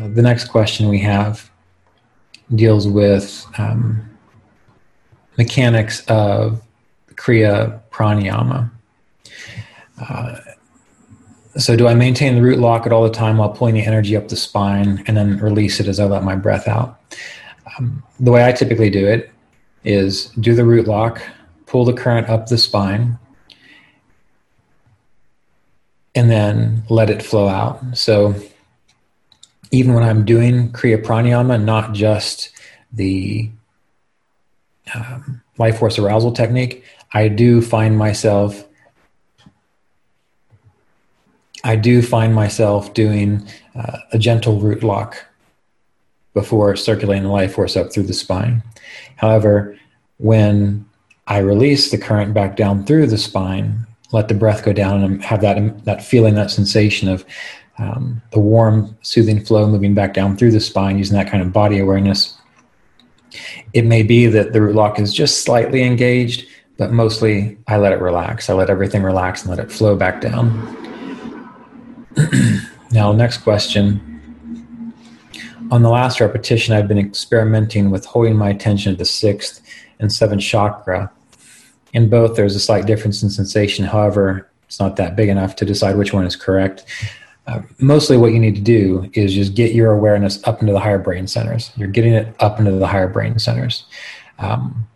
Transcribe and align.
Uh, 0.00 0.08
the 0.08 0.22
next 0.22 0.44
question 0.44 0.88
we 0.88 0.98
have 0.98 1.50
deals 2.54 2.88
with 2.88 3.44
um, 3.58 4.08
mechanics 5.36 6.04
of 6.06 6.62
Kriya 7.14 7.80
Pranayama. 7.90 8.70
Uh, 10.00 10.38
so, 11.56 11.76
do 11.76 11.86
I 11.86 11.94
maintain 11.94 12.36
the 12.36 12.42
root 12.42 12.58
lock 12.58 12.86
at 12.86 12.92
all 12.92 13.02
the 13.02 13.10
time 13.10 13.36
while 13.36 13.50
pulling 13.50 13.74
the 13.74 13.84
energy 13.84 14.16
up 14.16 14.28
the 14.28 14.36
spine 14.36 15.02
and 15.06 15.16
then 15.16 15.38
release 15.38 15.80
it 15.80 15.88
as 15.88 16.00
I 16.00 16.04
let 16.04 16.22
my 16.22 16.36
breath 16.36 16.66
out? 16.66 16.98
Um, 17.76 18.02
the 18.20 18.30
way 18.30 18.44
I 18.44 18.52
typically 18.52 18.88
do 18.88 19.06
it 19.06 19.30
is 19.84 20.26
do 20.40 20.54
the 20.54 20.64
root 20.64 20.86
lock, 20.86 21.20
pull 21.66 21.84
the 21.84 21.92
current 21.92 22.28
up 22.28 22.46
the 22.46 22.56
spine, 22.56 23.18
and 26.14 26.30
then 26.30 26.84
let 26.88 27.10
it 27.10 27.22
flow 27.22 27.48
out. 27.48 27.82
So, 27.94 28.34
even 29.70 29.94
when 29.94 30.02
I'm 30.02 30.24
doing 30.24 30.72
Kriya 30.72 31.02
Pranayama, 31.02 31.62
not 31.62 31.92
just 31.92 32.50
the 32.92 33.50
um, 34.94 35.40
life 35.58 35.78
force 35.78 35.98
arousal 35.98 36.32
technique, 36.32 36.84
I 37.12 37.28
do 37.28 37.60
find 37.60 37.96
myself 37.96 38.66
I 41.62 41.76
do 41.76 42.00
find 42.00 42.34
myself 42.34 42.94
doing 42.94 43.46
uh, 43.74 43.98
a 44.12 44.18
gentle 44.18 44.58
root 44.60 44.82
lock 44.82 45.26
before 46.32 46.74
circulating 46.74 47.24
the 47.24 47.28
life 47.28 47.52
force 47.52 47.76
up 47.76 47.92
through 47.92 48.04
the 48.04 48.14
spine. 48.14 48.62
However, 49.16 49.78
when 50.16 50.86
I 51.26 51.38
release 51.38 51.90
the 51.90 51.98
current 51.98 52.32
back 52.32 52.56
down 52.56 52.86
through 52.86 53.08
the 53.08 53.18
spine, 53.18 53.86
let 54.12 54.28
the 54.28 54.34
breath 54.34 54.64
go 54.64 54.72
down 54.72 55.04
and 55.04 55.22
have 55.22 55.42
that 55.42 55.84
that 55.84 56.02
feeling, 56.02 56.34
that 56.34 56.50
sensation 56.50 57.08
of 57.08 57.24
um, 57.78 58.20
the 58.32 58.40
warm, 58.40 58.96
soothing 59.02 59.44
flow 59.44 59.66
moving 59.66 59.94
back 59.94 60.14
down 60.14 60.36
through 60.36 60.50
the 60.50 60.60
spine 60.60 60.98
using 60.98 61.16
that 61.16 61.30
kind 61.30 61.42
of 61.42 61.52
body 61.52 61.78
awareness. 61.78 62.36
It 63.72 63.84
may 63.84 64.02
be 64.02 64.26
that 64.26 64.52
the 64.52 64.60
root 64.60 64.74
lock 64.74 64.98
is 64.98 65.14
just 65.14 65.44
slightly 65.44 65.82
engaged, 65.82 66.46
but 66.76 66.92
mostly 66.92 67.56
I 67.68 67.76
let 67.78 67.92
it 67.92 68.00
relax. 68.00 68.50
I 68.50 68.54
let 68.54 68.70
everything 68.70 69.02
relax 69.02 69.42
and 69.42 69.50
let 69.50 69.58
it 69.64 69.70
flow 69.70 69.96
back 69.96 70.20
down. 70.20 70.76
now, 72.90 73.12
next 73.12 73.38
question. 73.38 74.06
On 75.70 75.82
the 75.82 75.90
last 75.90 76.20
repetition, 76.20 76.74
I've 76.74 76.88
been 76.88 76.98
experimenting 76.98 77.90
with 77.90 78.04
holding 78.04 78.36
my 78.36 78.50
attention 78.50 78.92
at 78.92 78.98
the 78.98 79.04
sixth 79.04 79.62
and 80.00 80.12
seventh 80.12 80.42
chakra. 80.42 81.12
In 81.92 82.08
both, 82.08 82.36
there's 82.36 82.56
a 82.56 82.60
slight 82.60 82.86
difference 82.86 83.22
in 83.22 83.30
sensation. 83.30 83.84
However, 83.84 84.50
it's 84.66 84.80
not 84.80 84.96
that 84.96 85.16
big 85.16 85.28
enough 85.28 85.56
to 85.56 85.64
decide 85.64 85.96
which 85.96 86.12
one 86.12 86.24
is 86.24 86.34
correct. 86.34 86.84
Uh, 87.46 87.62
mostly, 87.78 88.16
what 88.16 88.32
you 88.32 88.38
need 88.38 88.54
to 88.54 88.60
do 88.60 89.10
is 89.14 89.34
just 89.34 89.54
get 89.54 89.74
your 89.74 89.92
awareness 89.92 90.46
up 90.46 90.60
into 90.60 90.72
the 90.72 90.78
higher 90.78 90.98
brain 90.98 91.26
centers. 91.26 91.72
You're 91.76 91.88
getting 91.88 92.12
it 92.12 92.34
up 92.40 92.58
into 92.58 92.72
the 92.72 92.86
higher 92.86 93.08
brain 93.08 93.38
centers. 93.38 93.84
Um, 94.38 94.86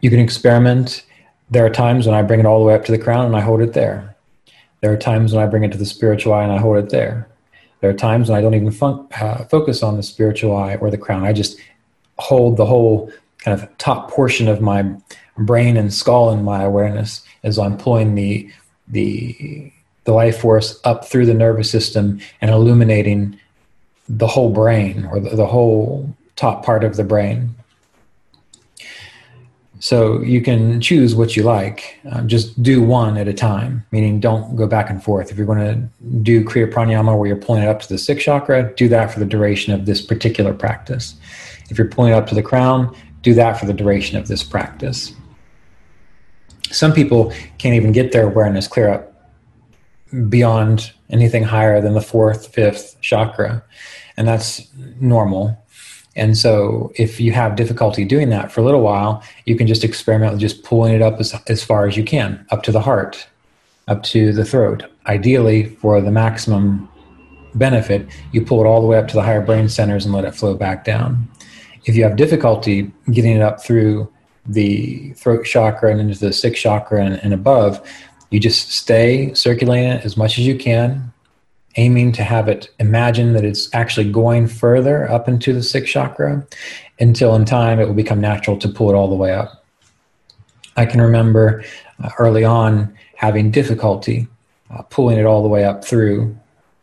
you 0.00 0.10
can 0.10 0.20
experiment. 0.20 1.04
There 1.50 1.64
are 1.64 1.70
times 1.70 2.06
when 2.06 2.14
I 2.14 2.22
bring 2.22 2.40
it 2.40 2.46
all 2.46 2.60
the 2.60 2.66
way 2.66 2.74
up 2.74 2.84
to 2.86 2.92
the 2.92 2.98
crown 2.98 3.26
and 3.26 3.36
I 3.36 3.40
hold 3.40 3.60
it 3.60 3.72
there. 3.72 4.16
There 4.80 4.92
are 4.92 4.96
times 4.96 5.32
when 5.32 5.42
I 5.42 5.46
bring 5.46 5.64
it 5.64 5.72
to 5.72 5.78
the 5.78 5.86
spiritual 5.86 6.34
eye 6.34 6.44
and 6.44 6.52
I 6.52 6.58
hold 6.58 6.76
it 6.76 6.90
there. 6.90 7.28
There 7.80 7.90
are 7.90 7.94
times 7.94 8.28
when 8.28 8.38
I 8.38 8.42
don't 8.42 8.54
even 8.54 8.70
fun- 8.70 9.06
uh, 9.20 9.44
focus 9.44 9.82
on 9.82 9.96
the 9.96 10.02
spiritual 10.02 10.56
eye 10.56 10.76
or 10.76 10.90
the 10.90 10.98
crown. 10.98 11.24
I 11.24 11.32
just 11.32 11.58
hold 12.18 12.56
the 12.56 12.66
whole 12.66 13.10
kind 13.38 13.60
of 13.60 13.78
top 13.78 14.10
portion 14.10 14.48
of 14.48 14.60
my 14.60 14.84
brain 15.38 15.76
and 15.76 15.92
skull 15.92 16.32
in 16.32 16.42
my 16.42 16.62
awareness 16.62 17.22
as 17.44 17.58
I'm 17.58 17.76
pulling 17.76 18.14
the 18.14 18.50
the 18.88 19.72
the 20.08 20.14
life 20.14 20.38
force 20.40 20.80
up 20.84 21.04
through 21.04 21.26
the 21.26 21.34
nervous 21.34 21.70
system 21.70 22.18
and 22.40 22.50
illuminating 22.50 23.38
the 24.08 24.26
whole 24.26 24.48
brain 24.48 25.04
or 25.12 25.20
the, 25.20 25.36
the 25.36 25.44
whole 25.44 26.08
top 26.34 26.64
part 26.64 26.82
of 26.82 26.96
the 26.96 27.04
brain. 27.04 27.54
So 29.80 30.22
you 30.22 30.40
can 30.40 30.80
choose 30.80 31.14
what 31.14 31.36
you 31.36 31.42
like. 31.42 32.00
Uh, 32.10 32.22
just 32.22 32.62
do 32.62 32.82
one 32.82 33.18
at 33.18 33.28
a 33.28 33.34
time, 33.34 33.84
meaning 33.92 34.18
don't 34.18 34.56
go 34.56 34.66
back 34.66 34.88
and 34.88 35.04
forth. 35.04 35.30
If 35.30 35.36
you're 35.36 35.44
going 35.44 35.58
to 35.58 36.08
do 36.22 36.42
Kriya 36.42 36.72
Pranayama 36.72 37.18
where 37.18 37.28
you're 37.28 37.36
pulling 37.36 37.62
it 37.62 37.68
up 37.68 37.80
to 37.82 37.88
the 37.88 37.98
sixth 37.98 38.24
chakra, 38.24 38.74
do 38.76 38.88
that 38.88 39.12
for 39.12 39.18
the 39.18 39.26
duration 39.26 39.74
of 39.74 39.84
this 39.84 40.00
particular 40.00 40.54
practice. 40.54 41.16
If 41.68 41.76
you're 41.76 41.90
pulling 41.90 42.14
it 42.14 42.16
up 42.16 42.26
to 42.28 42.34
the 42.34 42.42
crown, 42.42 42.96
do 43.20 43.34
that 43.34 43.60
for 43.60 43.66
the 43.66 43.74
duration 43.74 44.16
of 44.16 44.26
this 44.26 44.42
practice. 44.42 45.12
Some 46.70 46.94
people 46.94 47.30
can't 47.58 47.74
even 47.74 47.92
get 47.92 48.12
their 48.12 48.26
awareness 48.26 48.66
clear 48.66 48.88
up 48.88 49.07
beyond 50.28 50.92
anything 51.10 51.42
higher 51.42 51.80
than 51.80 51.94
the 51.94 52.00
fourth, 52.00 52.52
fifth 52.54 52.96
chakra, 53.00 53.62
and 54.16 54.26
that's 54.26 54.68
normal. 55.00 55.56
And 56.16 56.36
so, 56.36 56.92
if 56.96 57.20
you 57.20 57.32
have 57.32 57.54
difficulty 57.54 58.04
doing 58.04 58.30
that 58.30 58.50
for 58.50 58.60
a 58.60 58.64
little 58.64 58.80
while, 58.80 59.22
you 59.44 59.56
can 59.56 59.66
just 59.66 59.84
experiment 59.84 60.32
with 60.32 60.40
just 60.40 60.64
pulling 60.64 60.92
it 60.92 61.02
up 61.02 61.20
as, 61.20 61.34
as 61.46 61.62
far 61.62 61.86
as 61.86 61.96
you 61.96 62.02
can, 62.02 62.44
up 62.50 62.62
to 62.64 62.72
the 62.72 62.80
heart, 62.80 63.28
up 63.86 64.02
to 64.04 64.32
the 64.32 64.44
throat. 64.44 64.84
Ideally, 65.06 65.66
for 65.76 66.00
the 66.00 66.10
maximum 66.10 66.88
benefit, 67.54 68.08
you 68.32 68.44
pull 68.44 68.60
it 68.60 68.66
all 68.66 68.80
the 68.80 68.86
way 68.86 68.98
up 68.98 69.08
to 69.08 69.14
the 69.14 69.22
higher 69.22 69.40
brain 69.40 69.68
centers 69.68 70.04
and 70.04 70.14
let 70.14 70.24
it 70.24 70.34
flow 70.34 70.54
back 70.54 70.84
down. 70.84 71.28
If 71.84 71.94
you 71.94 72.02
have 72.02 72.16
difficulty 72.16 72.92
getting 73.12 73.36
it 73.36 73.42
up 73.42 73.62
through 73.62 74.12
the 74.46 75.12
throat 75.12 75.44
chakra 75.44 75.90
and 75.90 76.00
into 76.00 76.18
the 76.18 76.32
sixth 76.32 76.62
chakra 76.62 77.04
and, 77.04 77.14
and 77.22 77.32
above, 77.32 77.86
you 78.30 78.40
just 78.40 78.70
stay 78.70 79.32
circulating 79.34 79.90
it 79.90 80.04
as 80.04 80.16
much 80.16 80.38
as 80.38 80.46
you 80.46 80.56
can, 80.56 81.12
aiming 81.76 82.12
to 82.12 82.22
have 82.22 82.48
it 82.48 82.70
imagine 82.78 83.32
that 83.32 83.44
it's 83.44 83.72
actually 83.74 84.10
going 84.10 84.46
further 84.46 85.10
up 85.10 85.28
into 85.28 85.52
the 85.52 85.62
sixth 85.62 85.92
chakra 85.92 86.46
until 87.00 87.34
in 87.34 87.44
time 87.44 87.78
it 87.78 87.86
will 87.86 87.94
become 87.94 88.20
natural 88.20 88.56
to 88.58 88.68
pull 88.68 88.90
it 88.90 88.94
all 88.94 89.08
the 89.08 89.14
way 89.14 89.32
up. 89.32 89.64
I 90.76 90.86
can 90.86 91.00
remember 91.00 91.64
uh, 92.02 92.10
early 92.18 92.44
on 92.44 92.94
having 93.16 93.50
difficulty 93.50 94.28
uh, 94.70 94.82
pulling 94.82 95.18
it 95.18 95.24
all 95.24 95.42
the 95.42 95.48
way 95.48 95.64
up 95.64 95.84
through 95.84 96.36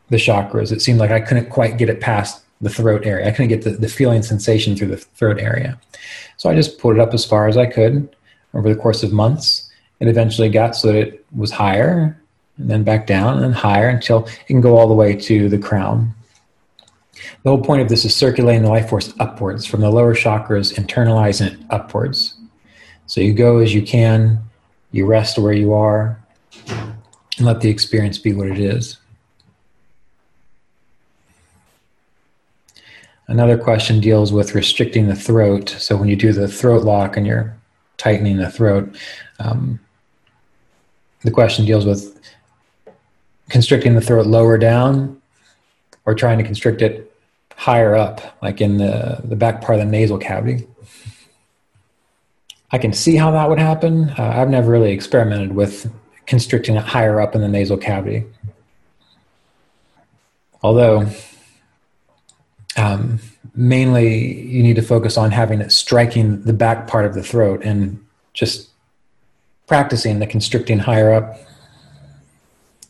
the 0.10 0.18
chakras. 0.18 0.72
It 0.72 0.82
seemed 0.82 1.00
like 1.00 1.12
I 1.12 1.20
couldn't 1.20 1.50
quite 1.50 1.78
get 1.78 1.90
it 1.90 2.02
past 2.02 2.44
the 2.62 2.70
throat 2.70 3.06
area. 3.06 3.28
I 3.28 3.32
couldn't 3.32 3.50
get 3.50 3.64
the, 3.64 3.72
the 3.72 3.90
feeling 3.90 4.24
sensation 4.24 4.76
through 4.76 4.88
the 4.88 4.98
throat 4.98 5.40
area. 5.40 5.80
So 6.38 6.50
I 6.50 6.56
just 6.56 6.80
pulled 6.80 6.96
it 6.96 7.00
up 7.00 7.14
as 7.14 7.26
far 7.26 7.48
as 7.48 7.58
I 7.58 7.66
could 7.66 8.16
over 8.54 8.70
the 8.70 8.80
course 8.80 9.04
of 9.04 9.12
months. 9.12 9.65
It 10.06 10.10
eventually 10.10 10.50
got 10.50 10.76
so 10.76 10.90
that 10.90 10.96
it 10.96 11.26
was 11.36 11.50
higher 11.50 12.16
and 12.58 12.70
then 12.70 12.84
back 12.84 13.08
down 13.08 13.34
and 13.34 13.44
then 13.44 13.52
higher 13.54 13.90
until 13.90 14.26
it 14.28 14.46
can 14.46 14.62
go 14.62 14.78
all 14.78 14.88
the 14.88 14.94
way 14.94 15.16
to 15.16 15.50
the 15.50 15.58
crown. 15.58 16.14
The 17.42 17.50
whole 17.50 17.64
point 17.64 17.82
of 17.82 17.90
this 17.90 18.06
is 18.06 18.16
circulating 18.16 18.62
the 18.62 18.70
life 18.70 18.88
force 18.88 19.12
upwards 19.20 19.66
from 19.66 19.82
the 19.82 19.90
lower 19.90 20.14
chakras, 20.14 20.76
internalizing 20.76 21.54
it 21.54 21.60
upwards. 21.72 22.36
So 23.08 23.20
you 23.20 23.34
go 23.34 23.58
as 23.58 23.74
you 23.74 23.82
can, 23.82 24.40
you 24.92 25.08
rest 25.08 25.40
where 25.40 25.54
you 25.54 25.74
are, 25.74 26.22
and 26.68 27.48
let 27.48 27.62
the 27.62 27.70
experience 27.70 28.20
be 28.20 28.34
what 28.34 28.48
it 28.48 28.60
is. 28.60 28.98
Another 33.28 33.58
question 33.58 34.00
deals 34.00 34.32
with 34.32 34.54
restricting 34.54 35.08
the 35.08 35.16
throat. 35.16 35.76
So 35.80 35.98
when 35.98 36.10
you 36.10 36.16
do 36.16 36.32
the 36.32 36.48
throat 36.48 36.84
lock 36.84 37.18
and 37.18 37.26
you're 37.26 37.58
tightening 37.98 38.38
the 38.38 38.52
throat, 38.52 38.96
um, 39.40 39.80
the 41.26 41.32
question 41.32 41.66
deals 41.66 41.86
with 41.86 42.20
constricting 43.50 43.96
the 43.96 44.02
throat 44.02 44.28
lower 44.28 44.58
down 44.58 45.22
or 46.06 46.14
trying 46.14 46.38
to 46.38 46.44
constrict 46.44 46.82
it 46.82 47.12
higher 47.56 47.96
up, 47.96 48.38
like 48.42 48.62
in 48.62 48.78
the, 48.78 49.20
the 49.24 49.36
back 49.36 49.62
part 49.62 49.80
of 49.80 49.86
the 49.86 49.92
nasal 49.92 50.18
cavity. 50.18 50.68
I 52.72 52.78
can 52.78 52.94
see 52.94 53.16
how 53.16 53.32
that 53.32 53.50
would 53.50 53.60
happen. 53.60 54.10
Uh, 54.12 54.34
I've 54.36 54.50
never 54.50 54.72
really 54.72 54.92
experimented 54.92 55.54
with 55.54 55.92
constricting 56.26 56.76
it 56.76 56.84
higher 56.84 57.20
up 57.20 57.34
in 57.34 57.42
the 57.42 57.48
nasal 57.48 57.78
cavity. 57.78 58.26
Although, 60.62 61.08
um, 62.78 63.20
mainly 63.56 64.42
you 64.44 64.62
need 64.62 64.76
to 64.76 64.82
focus 64.82 65.18
on 65.18 65.32
having 65.32 65.62
it 65.62 65.72
striking 65.72 66.44
the 66.44 66.54
back 66.54 66.88
part 66.88 67.06
of 67.06 67.14
the 67.14 67.24
throat 67.24 67.62
and 67.64 68.04
just 68.34 68.70
practicing 69.68 70.20
the 70.20 70.28
constricting 70.28 70.80
higher 70.80 71.12
up 71.12 71.38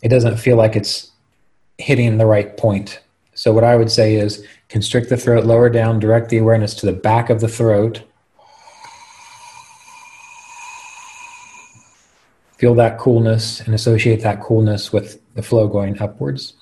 it 0.05 0.09
doesn't 0.09 0.37
feel 0.37 0.55
like 0.55 0.75
it's 0.75 1.09
hitting 1.79 2.19
the 2.19 2.27
right 2.27 2.55
point. 2.57 3.01
So, 3.33 3.51
what 3.51 3.63
I 3.63 3.75
would 3.75 3.91
say 3.91 4.13
is 4.15 4.45
constrict 4.69 5.09
the 5.09 5.17
throat, 5.17 5.45
lower 5.45 5.67
down, 5.67 5.99
direct 5.99 6.29
the 6.29 6.37
awareness 6.37 6.75
to 6.75 6.85
the 6.85 6.93
back 6.93 7.31
of 7.31 7.41
the 7.41 7.47
throat. 7.47 8.03
Feel 12.59 12.75
that 12.75 12.99
coolness 12.99 13.61
and 13.61 13.73
associate 13.73 14.21
that 14.21 14.41
coolness 14.41 14.93
with 14.93 15.19
the 15.33 15.41
flow 15.41 15.67
going 15.67 15.99
upwards. 15.99 16.53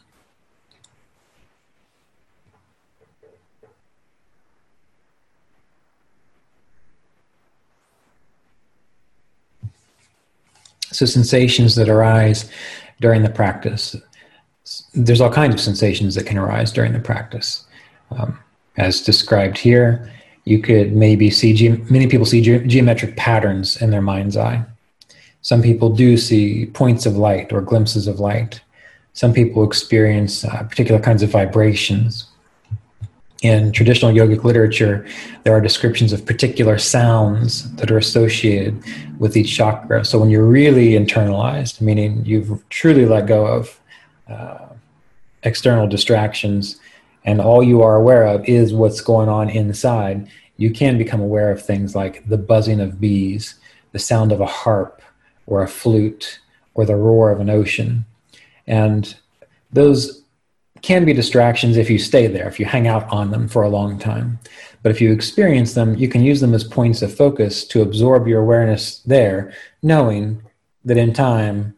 So, 10.94 11.06
sensations 11.06 11.76
that 11.76 11.90
arise 11.90 12.50
during 13.02 13.24
the 13.24 13.30
practice. 13.30 13.96
There's 14.94 15.22
all 15.22 15.32
kinds 15.32 15.56
of 15.56 15.60
sensations 15.60 16.16
that 16.16 16.26
can 16.26 16.38
arise 16.38 16.72
during 16.72 16.94
the 16.94 17.00
practice. 17.00 17.66
Um, 18.12 18.40
as 18.78 19.02
described 19.02 19.58
here, 19.58 20.12
you 20.46 20.60
could 20.60 20.94
maybe 20.94 21.30
see, 21.30 21.54
ge- 21.54 21.90
many 21.90 22.08
people 22.08 22.26
see 22.26 22.42
ge- 22.42 22.68
geometric 22.68 23.18
patterns 23.18 23.82
in 23.82 23.92
their 23.92 24.02
mind's 24.02 24.38
eye. 24.38 24.64
Some 25.42 25.62
people 25.62 25.90
do 25.90 26.16
see 26.18 26.68
points 26.68 27.06
of 27.06 27.18
light 27.18 27.52
or 27.52 27.62
glimpses 27.62 28.08
of 28.08 28.20
light. 28.20 28.62
Some 29.14 29.34
people 29.34 29.64
experience 29.64 30.46
uh, 30.46 30.64
particular 30.64 31.00
kinds 31.00 31.24
of 31.24 31.30
vibrations 31.30 32.28
in 33.44 33.74
traditional 33.74 34.12
yogic 34.12 34.46
literature, 34.46 35.06
there 35.44 35.54
are 35.54 35.60
descriptions 35.60 36.14
of 36.14 36.26
particular 36.26 36.78
sounds 36.78 37.70
that 37.76 37.92
are 37.92 37.98
associated 37.98 38.82
with 39.20 39.36
each 39.36 39.54
chakra. 39.54 40.04
So 40.06 40.18
when 40.18 40.30
you're 40.30 40.48
really 40.48 40.92
internalized, 40.92 41.82
meaning 41.82 42.24
you've 42.26 42.68
truly 42.70 43.06
let 43.06 43.28
go 43.28 43.46
of 43.46 43.80
uh, 44.30 44.68
external 45.44 45.88
distractions, 45.88 46.80
and 47.26 47.42
all 47.42 47.62
you 47.62 47.82
are 47.82 47.98
aware 47.98 48.26
of 48.26 48.48
is 48.48 48.74
what's 48.74 49.02
going 49.02 49.28
on 49.28 49.50
inside, 49.50 50.30
you 50.56 50.72
can 50.72 50.98
become 50.98 51.20
aware 51.20 51.52
of 51.52 51.62
things 51.62 51.96
like 51.96 52.28
the 52.28 52.38
buzzing 52.38 52.80
of 52.80 53.02
bees, 53.02 53.56
the 53.92 54.00
sound 54.00 54.32
of 54.32 54.40
a 54.40 54.46
harp 54.46 55.02
or 55.46 55.62
a 55.62 55.68
flute, 55.68 56.40
or 56.76 56.86
the 56.86 56.96
roar 56.96 57.30
of 57.30 57.42
an 57.42 57.50
ocean. 57.50 58.06
And 58.66 59.16
those 59.72 60.23
can 60.84 61.06
be 61.06 61.14
distractions 61.14 61.78
if 61.78 61.90
you 61.90 61.98
stay 61.98 62.28
there, 62.28 62.48
if 62.48 62.60
you 62.60 62.66
hang 62.66 62.88
out 62.88 63.10
on 63.10 63.32
them 63.32 63.48
for 63.48 63.64
a 63.64 63.70
long 63.70 63.98
time. 63.98 64.38
But 64.84 64.92
if 64.92 65.00
you 65.00 65.14
experience 65.14 65.74
them, 65.74 65.96
you 65.96 66.10
can 66.10 66.22
use 66.22 66.42
them 66.42 66.54
as 66.54 66.66
points 66.66 67.02
of 67.02 67.16
focus 67.16 67.66
to 67.68 67.82
absorb 67.82 68.28
your 68.28 68.42
awareness 68.42 69.00
there, 69.00 69.54
knowing 69.82 70.44
that 70.84 70.98
in 70.98 71.14
time 71.14 71.74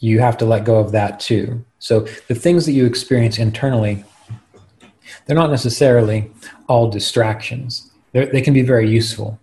you 0.00 0.20
have 0.20 0.36
to 0.36 0.44
let 0.44 0.66
go 0.66 0.76
of 0.76 0.92
that 0.92 1.18
too. 1.18 1.64
So 1.78 2.00
the 2.28 2.34
things 2.34 2.66
that 2.66 2.72
you 2.72 2.84
experience 2.84 3.38
internally, 3.38 4.04
they're 5.24 5.34
not 5.34 5.50
necessarily 5.50 6.30
all 6.68 6.90
distractions. 6.90 7.90
They're, 8.12 8.26
they 8.26 8.42
can 8.42 8.52
be 8.52 8.62
very 8.62 8.88
useful 8.88 9.40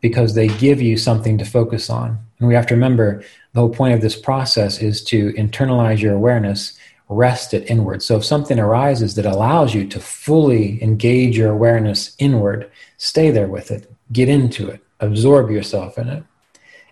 because 0.00 0.34
they 0.34 0.48
give 0.48 0.82
you 0.82 0.96
something 0.96 1.38
to 1.38 1.44
focus 1.44 1.88
on. 1.88 2.18
And 2.40 2.48
we 2.48 2.54
have 2.54 2.66
to 2.66 2.74
remember 2.74 3.22
the 3.52 3.60
whole 3.60 3.68
point 3.68 3.94
of 3.94 4.00
this 4.00 4.18
process 4.18 4.82
is 4.82 5.04
to 5.04 5.32
internalize 5.34 6.00
your 6.00 6.14
awareness 6.14 6.76
rest 7.12 7.54
it 7.54 7.70
inward. 7.70 8.02
So 8.02 8.16
if 8.16 8.24
something 8.24 8.58
arises 8.58 9.14
that 9.14 9.26
allows 9.26 9.74
you 9.74 9.86
to 9.88 10.00
fully 10.00 10.82
engage 10.82 11.36
your 11.36 11.50
awareness 11.50 12.16
inward, 12.18 12.70
stay 12.96 13.30
there 13.30 13.46
with 13.46 13.70
it, 13.70 13.90
get 14.12 14.28
into 14.28 14.68
it, 14.68 14.80
absorb 15.00 15.50
yourself 15.50 15.98
in 15.98 16.08
it, 16.08 16.24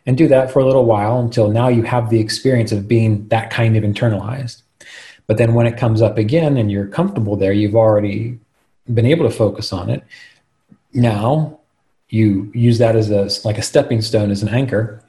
and 0.07 0.17
do 0.17 0.29
that 0.29 0.51
for 0.51 0.61
a 0.61 0.67
little 0.67 0.85
while 0.85 1.19
until 1.19 1.51
now 1.51 1.69
you 1.69 1.83
have 1.83 2.11
the 2.11 2.21
experience 2.21 2.73
of 2.73 2.89
being 2.89 3.27
that 3.29 3.51
kind 3.51 3.77
of 3.77 3.85
internalized. 3.85 4.63
But 5.27 5.37
then 5.37 5.55
when 5.55 5.67
it 5.67 5.77
comes 5.77 6.03
up 6.03 6.19
again 6.19 6.57
and 6.57 6.71
you're 6.71 6.87
comfortable 6.87 7.37
there, 7.37 7.53
you've 7.53 7.77
already 7.77 8.39
been 8.93 9.07
able 9.07 9.29
to 9.29 9.35
focus 9.35 9.73
on 9.73 9.91
it. 9.91 10.03
Now 10.93 11.61
you 12.09 12.51
use 12.55 12.79
that 12.79 12.97
as 12.97 13.11
a 13.11 13.29
like 13.47 13.59
a 13.59 13.63
stepping 13.63 14.03
stone 14.03 14.31
as 14.31 14.43
an 14.43 14.49
anchor 14.49 15.03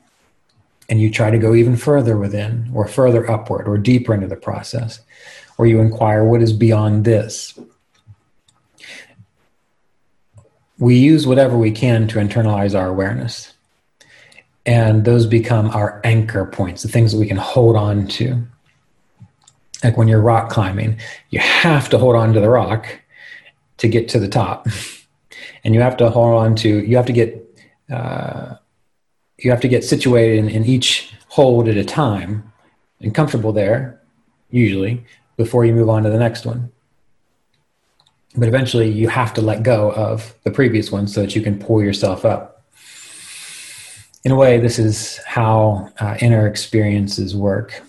and 0.91 1.01
you 1.01 1.09
try 1.09 1.31
to 1.31 1.39
go 1.39 1.55
even 1.55 1.77
further 1.77 2.17
within 2.17 2.69
or 2.75 2.85
further 2.85 3.31
upward 3.31 3.65
or 3.65 3.77
deeper 3.77 4.13
into 4.13 4.27
the 4.27 4.35
process 4.35 4.99
or 5.57 5.65
you 5.65 5.79
inquire 5.79 6.25
what 6.25 6.41
is 6.41 6.51
beyond 6.51 7.05
this. 7.05 7.57
We 10.77 10.97
use 10.97 11.25
whatever 11.25 11.57
we 11.57 11.71
can 11.71 12.09
to 12.09 12.19
internalize 12.19 12.77
our 12.77 12.89
awareness. 12.89 13.53
And 14.65 15.05
those 15.05 15.25
become 15.25 15.69
our 15.69 16.01
anchor 16.03 16.45
points 16.45 16.83
the 16.83 16.89
things 16.89 17.13
that 17.13 17.19
we 17.19 17.27
can 17.27 17.37
hold 17.37 17.77
on 17.77 18.07
to. 18.07 18.45
Like 19.83 19.95
when 19.95 20.09
you're 20.09 20.21
rock 20.21 20.49
climbing 20.49 20.99
you 21.29 21.39
have 21.39 21.89
to 21.89 21.97
hold 21.97 22.15
on 22.15 22.33
to 22.33 22.41
the 22.41 22.49
rock 22.49 22.85
to 23.77 23.87
get 23.87 24.09
to 24.09 24.19
the 24.19 24.27
top. 24.27 24.67
And 25.63 25.75
you 25.75 25.81
have 25.81 25.97
to 25.97 26.09
hold 26.09 26.39
on 26.39 26.55
to 26.57 26.69
you 26.83 26.95
have 26.97 27.05
to 27.05 27.13
get 27.13 27.61
uh, 27.91 28.55
you 29.43 29.51
have 29.51 29.61
to 29.61 29.67
get 29.67 29.83
situated 29.83 30.37
in, 30.37 30.49
in 30.49 30.65
each 30.65 31.13
hold 31.27 31.67
at 31.67 31.77
a 31.77 31.83
time 31.83 32.51
and 32.99 33.15
comfortable 33.15 33.51
there, 33.51 34.01
usually, 34.49 35.03
before 35.37 35.65
you 35.65 35.73
move 35.73 35.89
on 35.89 36.03
to 36.03 36.09
the 36.09 36.19
next 36.19 36.45
one. 36.45 36.71
But 38.35 38.47
eventually, 38.47 38.89
you 38.89 39.09
have 39.09 39.33
to 39.33 39.41
let 39.41 39.63
go 39.63 39.91
of 39.91 40.33
the 40.43 40.51
previous 40.51 40.91
one 40.91 41.07
so 41.07 41.21
that 41.21 41.35
you 41.35 41.41
can 41.41 41.59
pull 41.59 41.81
yourself 41.81 42.23
up. 42.23 42.63
In 44.23 44.31
a 44.31 44.35
way, 44.35 44.59
this 44.59 44.77
is 44.77 45.19
how 45.25 45.91
uh, 45.99 46.15
inner 46.21 46.47
experiences 46.47 47.35
work. 47.35 47.81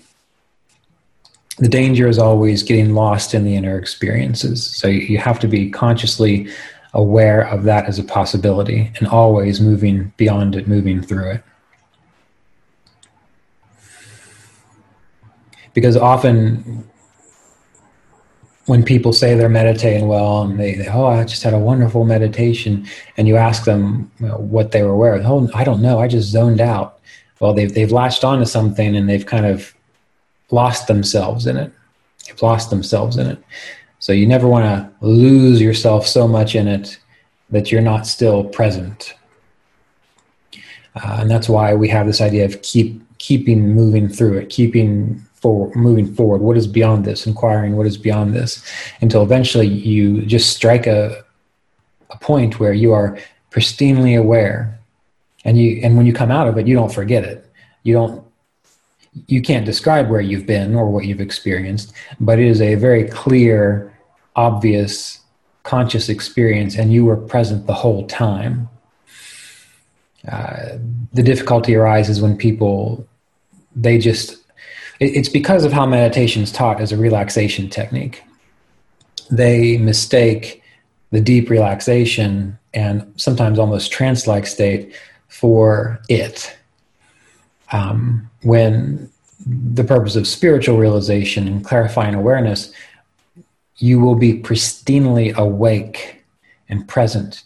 The 1.59 1.69
danger 1.69 2.09
is 2.09 2.19
always 2.19 2.63
getting 2.63 2.95
lost 2.95 3.35
in 3.35 3.45
the 3.45 3.55
inner 3.55 3.79
experiences. 3.79 4.65
So 4.65 4.89
you 4.89 5.19
have 5.19 5.39
to 5.41 5.49
be 5.49 5.71
consciously 5.71 6.49
aware 6.95 7.47
of 7.49 7.65
that 7.65 7.87
as 7.87 7.99
a 7.99 8.05
possibility 8.05 8.91
and 8.99 9.09
always 9.09 9.61
moving 9.61 10.13
beyond 10.17 10.55
it, 10.55 10.69
moving 10.69 11.01
through 11.01 11.31
it. 11.31 11.45
Because 15.75 15.97
often 15.97 16.87
when 18.67 18.85
people 18.85 19.13
say 19.13 19.35
they're 19.35 19.49
meditating 19.49 20.07
well 20.07 20.43
and 20.43 20.61
they, 20.61 20.75
they, 20.75 20.87
oh 20.87 21.07
i 21.07 21.25
just 21.25 21.43
had 21.43 21.53
a 21.53 21.59
wonderful 21.59 22.05
meditation 22.05 22.87
and 23.17 23.27
you 23.27 23.37
ask 23.37 23.65
them 23.65 24.09
you 24.21 24.29
know, 24.29 24.37
what 24.37 24.71
they 24.71 24.85
were 24.85 24.93
aware 24.93 25.15
of 25.15 25.27
oh 25.27 25.51
i 25.53 25.65
don't 25.65 25.83
know 25.83 25.99
i 25.99 26.07
just 26.07 26.31
zoned 26.31 26.61
out. 26.61 27.01
Well 27.41 27.55
they've, 27.55 27.73
they've 27.73 27.91
latched 27.91 28.23
onto 28.23 28.45
something 28.45 28.95
and 28.95 29.09
they've 29.09 29.27
kind 29.27 29.47
of 29.47 29.75
lost 30.51 30.87
themselves 30.87 31.47
in 31.47 31.57
it. 31.57 31.73
They've 32.27 32.41
lost 32.41 32.71
themselves 32.71 33.17
in 33.17 33.27
it 33.27 33.43
so 34.03 34.13
you 34.13 34.27
never 34.27 34.49
want 34.49 34.65
to 34.65 35.07
lose 35.07 35.61
yourself 35.61 36.09
so 36.09 36.27
much 36.27 36.57
in 36.57 36.67
it 36.67 36.99
that 37.51 37.71
you're 37.71 37.81
not 37.81 38.05
still 38.05 38.43
present. 38.43 39.15
Uh, 40.97 41.19
and 41.21 41.31
that's 41.31 41.49
why 41.49 41.73
we 41.73 41.87
have 41.87 42.09
this 42.09 42.21
idea 42.21 42.45
of 42.45 42.61
keep 42.63 43.01
keeping 43.19 43.69
moving 43.77 44.09
through 44.09 44.39
it, 44.39 44.51
keeping 44.51 45.21
forward, 45.35 45.77
moving 45.77 46.13
forward. 46.13 46.41
What 46.41 46.57
is 46.57 46.67
beyond 46.67 47.05
this? 47.05 47.29
Inquiring 47.29 47.77
what 47.77 47.87
is 47.87 47.97
beyond 47.97 48.35
this, 48.35 48.69
until 49.01 49.23
eventually 49.23 49.69
you 49.69 50.23
just 50.23 50.53
strike 50.53 50.89
a 50.89 51.23
a 52.11 52.19
point 52.19 52.59
where 52.59 52.73
you 52.73 52.93
are 52.93 53.17
pristinely 53.53 54.19
aware, 54.19 54.81
and 55.45 55.57
you 55.57 55.81
and 55.81 55.97
when 55.97 56.07
you 56.07 56.13
come 56.13 56.33
out 56.33 56.49
of 56.49 56.59
it, 56.59 56.67
you 56.67 56.75
don't 56.75 56.93
forget 56.93 57.23
it. 57.23 57.49
You 57.85 57.95
don't 57.95 58.25
you 59.29 59.41
can't 59.41 59.65
describe 59.65 60.11
where 60.11 60.21
you've 60.21 60.47
been 60.47 60.75
or 60.75 60.91
what 60.91 61.05
you've 61.05 61.21
experienced, 61.21 61.93
but 62.19 62.41
it 62.41 62.49
is 62.49 62.61
a 62.61 62.75
very 62.75 63.07
clear 63.09 63.92
obvious 64.37 65.21
conscious 65.63 66.09
experience 66.09 66.77
and 66.77 66.93
you 66.93 67.05
were 67.05 67.17
present 67.17 67.67
the 67.67 67.75
whole 67.75 68.07
time. 68.07 68.69
Uh, 70.29 70.79
the 71.13 71.23
difficulty 71.23 71.75
arises 71.75 72.21
when 72.21 72.37
people 72.37 73.07
they 73.75 73.99
just 73.99 74.37
it's 75.01 75.29
because 75.29 75.65
of 75.65 75.73
how 75.73 75.85
meditation 75.85 76.43
is 76.43 76.53
taught 76.53 76.81
as 76.81 76.93
a 76.93 76.97
relaxation 76.97 77.69
technique 77.69 78.23
they 79.33 79.79
mistake 79.79 80.63
the 81.11 81.21
deep 81.21 81.51
relaxation 81.51 82.57
and 82.73 83.13
sometimes 83.17 83.59
almost 83.59 83.91
trance-like 83.91 84.47
state 84.47 84.95
for 85.29 86.01
it 86.09 86.57
um, 87.73 88.31
when 88.43 89.11
the 89.45 89.83
purpose 89.83 90.15
of 90.15 90.27
spiritual 90.27 90.79
realization 90.79 91.49
and 91.49 91.65
clarifying 91.65 92.15
awareness 92.15 92.73
you 93.83 93.99
will 93.99 94.15
be 94.15 94.41
pristinely 94.41 95.35
awake 95.35 96.23
and 96.69 96.87
present 96.87 97.43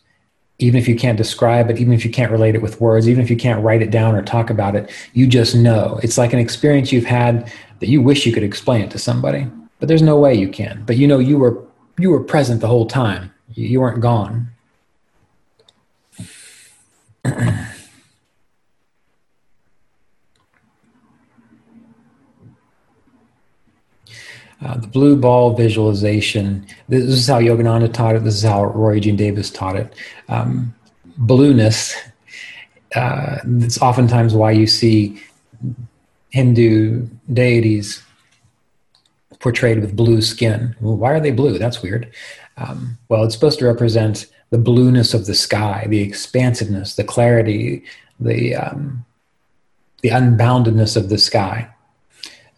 even 0.59 0.79
if 0.79 0.87
you 0.87 0.97
can't 0.97 1.19
describe 1.19 1.71
it 1.71 1.79
even 1.79 1.95
if 1.95 2.05
you 2.05 2.11
can't 2.11 2.31
relate 2.31 2.55
it 2.55 2.61
with 2.61 2.81
words 2.81 3.09
even 3.09 3.23
if 3.23 3.31
you 3.31 3.37
can't 3.37 3.63
write 3.65 3.81
it 3.81 3.91
down 3.91 4.15
or 4.15 4.23
talk 4.23 4.51
about 4.51 4.77
it. 4.77 4.91
You 5.15 5.27
just 5.27 5.55
know. 5.55 5.99
It's 6.03 6.19
like 6.19 6.33
an 6.35 6.39
experience 6.39 6.93
you've 6.93 7.07
had 7.07 7.51
that 7.81 7.89
you 7.89 8.03
wish 8.03 8.27
you 8.27 8.33
could 8.33 8.43
explain 8.43 8.83
it 8.83 8.91
to 8.91 8.99
somebody 8.99 9.49
but 9.79 9.89
there's 9.89 10.03
no 10.03 10.19
way 10.19 10.35
you 10.35 10.49
can. 10.49 10.83
But 10.87 10.97
you 10.97 11.07
know 11.07 11.19
you 11.19 11.39
were 11.39 11.63
you 11.99 12.11
were 12.11 12.23
present 12.23 12.61
the 12.61 12.69
whole 12.69 12.87
time. 12.87 13.33
You, 13.55 13.67
you 13.67 13.81
weren't 13.81 14.01
gone 14.01 14.49
Uh, 24.67 24.77
the 24.79 24.89
blue 24.89 25.15
ball 25.15 25.55
visualization. 25.55 26.67
This 26.89 27.05
is 27.05 27.29
how 27.29 27.39
Yogananda 27.39 27.93
taught 27.93 28.17
it. 28.17 28.25
This 28.25 28.35
is 28.35 28.43
how 28.43 28.65
Roy 28.65 28.95
Eugene 28.95 29.15
Davis 29.15 29.49
taught 29.49 29.77
it. 29.77 29.95
Um, 30.29 30.75
blueness. 31.19 31.95
Uh, 32.97 33.39
it's 33.61 33.81
oftentimes 33.81 34.35
why 34.35 34.51
you 34.51 34.67
see 34.67 35.23
Hindu 36.31 37.07
deities 37.33 38.03
portrayed 39.39 39.81
with 39.81 39.95
blue 39.95 40.21
skin. 40.21 40.75
Well, 40.81 40.97
why 40.97 41.13
are 41.13 41.21
they 41.21 41.31
blue? 41.31 41.59
That's 41.59 41.81
weird. 41.81 42.11
Um, 42.57 42.99
well, 43.09 43.23
it's 43.23 43.35
supposed 43.35 43.61
to 43.61 43.67
represent 43.67 44.27
the 44.51 44.59
blueness 44.59 45.15
of 45.15 45.27
the 45.27 45.35
sky, 45.35 45.87
the 45.89 46.01
expansiveness, 46.01 46.97
the 46.97 47.05
clarity, 47.05 47.85
the 48.19 48.57
um, 48.57 49.05
the 50.03 50.09
unboundedness 50.09 50.97
of 50.97 51.09
the 51.09 51.19
sky. 51.19 51.69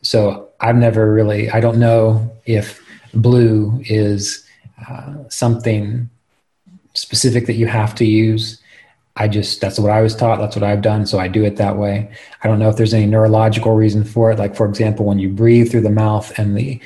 So 0.00 0.47
I've 0.60 0.76
never 0.76 1.12
really, 1.12 1.50
I 1.50 1.60
don't 1.60 1.78
know 1.78 2.30
if 2.46 2.84
blue 3.14 3.80
is 3.84 4.44
uh, 4.88 5.14
something 5.28 6.08
specific 6.94 7.46
that 7.46 7.54
you 7.54 7.66
have 7.66 7.94
to 7.96 8.04
use. 8.04 8.60
I 9.16 9.28
just, 9.28 9.60
that's 9.60 9.78
what 9.78 9.90
I 9.90 10.00
was 10.00 10.14
taught. 10.14 10.38
That's 10.38 10.56
what 10.56 10.62
I've 10.62 10.82
done. 10.82 11.06
So 11.06 11.18
I 11.18 11.28
do 11.28 11.44
it 11.44 11.56
that 11.56 11.76
way. 11.76 12.10
I 12.42 12.48
don't 12.48 12.58
know 12.58 12.68
if 12.68 12.76
there's 12.76 12.94
any 12.94 13.06
neurological 13.06 13.74
reason 13.74 14.04
for 14.04 14.30
it. 14.30 14.38
Like, 14.38 14.54
for 14.54 14.66
example, 14.66 15.04
when 15.04 15.18
you 15.18 15.28
breathe 15.28 15.70
through 15.70 15.82
the 15.82 15.90
mouth 15.90 16.36
and 16.38 16.56
the, 16.56 16.80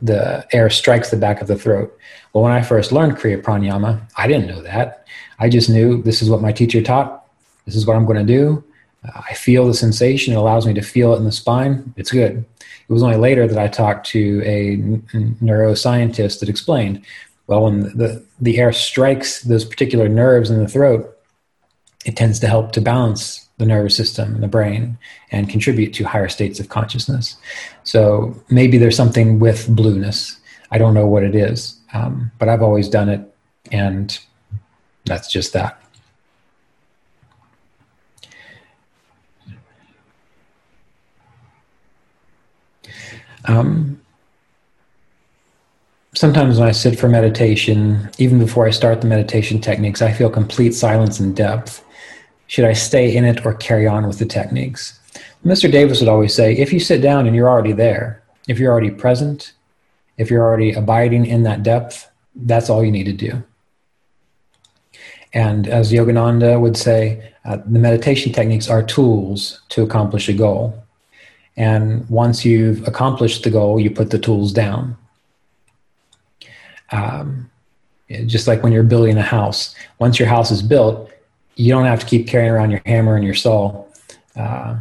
the 0.00 0.46
air 0.52 0.70
strikes 0.70 1.10
the 1.10 1.16
back 1.16 1.40
of 1.40 1.48
the 1.48 1.56
throat. 1.56 1.96
Well, 2.32 2.44
when 2.44 2.52
I 2.52 2.62
first 2.62 2.92
learned 2.92 3.16
Kriya 3.16 3.42
Pranayama, 3.42 4.00
I 4.16 4.26
didn't 4.26 4.46
know 4.46 4.62
that. 4.62 5.06
I 5.38 5.48
just 5.48 5.68
knew 5.68 6.02
this 6.02 6.22
is 6.22 6.30
what 6.30 6.42
my 6.42 6.52
teacher 6.52 6.82
taught. 6.82 7.26
This 7.64 7.76
is 7.76 7.86
what 7.86 7.96
I'm 7.96 8.06
going 8.06 8.26
to 8.26 8.32
do. 8.32 8.64
I 9.14 9.34
feel 9.34 9.66
the 9.66 9.74
sensation. 9.74 10.32
It 10.32 10.36
allows 10.36 10.66
me 10.66 10.74
to 10.74 10.82
feel 10.82 11.14
it 11.14 11.18
in 11.18 11.24
the 11.24 11.32
spine. 11.32 11.94
It's 11.96 12.10
good. 12.10 12.44
It 12.88 12.92
was 12.92 13.02
only 13.02 13.16
later 13.16 13.46
that 13.48 13.58
I 13.58 13.68
talked 13.68 14.06
to 14.08 14.42
a 14.44 14.76
neuroscientist 15.42 16.40
that 16.40 16.48
explained, 16.48 17.04
well, 17.46 17.64
when 17.64 17.82
the, 17.96 18.24
the 18.40 18.58
air 18.58 18.72
strikes 18.72 19.42
those 19.42 19.64
particular 19.64 20.08
nerves 20.08 20.50
in 20.50 20.58
the 20.58 20.68
throat, 20.68 21.18
it 22.04 22.16
tends 22.16 22.38
to 22.40 22.48
help 22.48 22.72
to 22.72 22.80
balance 22.80 23.48
the 23.58 23.66
nervous 23.66 23.96
system 23.96 24.34
and 24.34 24.42
the 24.42 24.48
brain 24.48 24.98
and 25.32 25.48
contribute 25.48 25.92
to 25.94 26.04
higher 26.04 26.28
states 26.28 26.60
of 26.60 26.68
consciousness. 26.68 27.36
So 27.84 28.40
maybe 28.50 28.78
there's 28.78 28.96
something 28.96 29.38
with 29.38 29.68
blueness. 29.74 30.38
I 30.70 30.78
don't 30.78 30.94
know 30.94 31.06
what 31.06 31.22
it 31.22 31.34
is, 31.34 31.80
um, 31.92 32.30
but 32.38 32.48
I've 32.48 32.62
always 32.62 32.88
done 32.88 33.08
it, 33.08 33.34
and 33.72 34.16
that's 35.04 35.30
just 35.30 35.52
that. 35.54 35.80
Um, 43.46 44.00
sometimes 46.14 46.58
when 46.58 46.68
I 46.68 46.72
sit 46.72 46.98
for 46.98 47.08
meditation, 47.08 48.10
even 48.18 48.38
before 48.38 48.66
I 48.66 48.70
start 48.70 49.00
the 49.00 49.06
meditation 49.06 49.60
techniques, 49.60 50.02
I 50.02 50.12
feel 50.12 50.30
complete 50.30 50.74
silence 50.74 51.20
and 51.20 51.36
depth. 51.36 51.84
Should 52.48 52.64
I 52.64 52.72
stay 52.72 53.14
in 53.14 53.24
it 53.24 53.44
or 53.44 53.54
carry 53.54 53.86
on 53.86 54.06
with 54.06 54.18
the 54.18 54.26
techniques? 54.26 54.98
Mr. 55.44 55.70
Davis 55.70 56.00
would 56.00 56.08
always 56.08 56.34
say 56.34 56.56
if 56.56 56.72
you 56.72 56.80
sit 56.80 57.00
down 57.00 57.26
and 57.26 57.36
you're 57.36 57.48
already 57.48 57.72
there, 57.72 58.22
if 58.48 58.58
you're 58.58 58.72
already 58.72 58.90
present, 58.90 59.52
if 60.16 60.30
you're 60.30 60.44
already 60.44 60.72
abiding 60.72 61.26
in 61.26 61.42
that 61.42 61.62
depth, 61.62 62.10
that's 62.34 62.70
all 62.70 62.84
you 62.84 62.92
need 62.92 63.04
to 63.04 63.12
do. 63.12 63.42
And 65.32 65.68
as 65.68 65.92
Yogananda 65.92 66.60
would 66.60 66.76
say, 66.76 67.32
uh, 67.44 67.58
the 67.58 67.78
meditation 67.78 68.32
techniques 68.32 68.70
are 68.70 68.82
tools 68.82 69.60
to 69.70 69.82
accomplish 69.82 70.28
a 70.28 70.32
goal. 70.32 70.82
And 71.56 72.08
once 72.10 72.44
you've 72.44 72.86
accomplished 72.86 73.42
the 73.42 73.50
goal, 73.50 73.80
you 73.80 73.90
put 73.90 74.10
the 74.10 74.18
tools 74.18 74.52
down. 74.52 74.96
Um, 76.92 77.50
just 78.26 78.46
like 78.46 78.62
when 78.62 78.72
you're 78.72 78.82
building 78.82 79.16
a 79.16 79.22
house, 79.22 79.74
once 79.98 80.18
your 80.18 80.28
house 80.28 80.50
is 80.50 80.62
built, 80.62 81.10
you 81.56 81.72
don't 81.72 81.86
have 81.86 82.00
to 82.00 82.06
keep 82.06 82.28
carrying 82.28 82.50
around 82.50 82.70
your 82.70 82.82
hammer 82.84 83.16
and 83.16 83.24
your 83.24 83.34
saw 83.34 83.84
uh, 84.36 84.78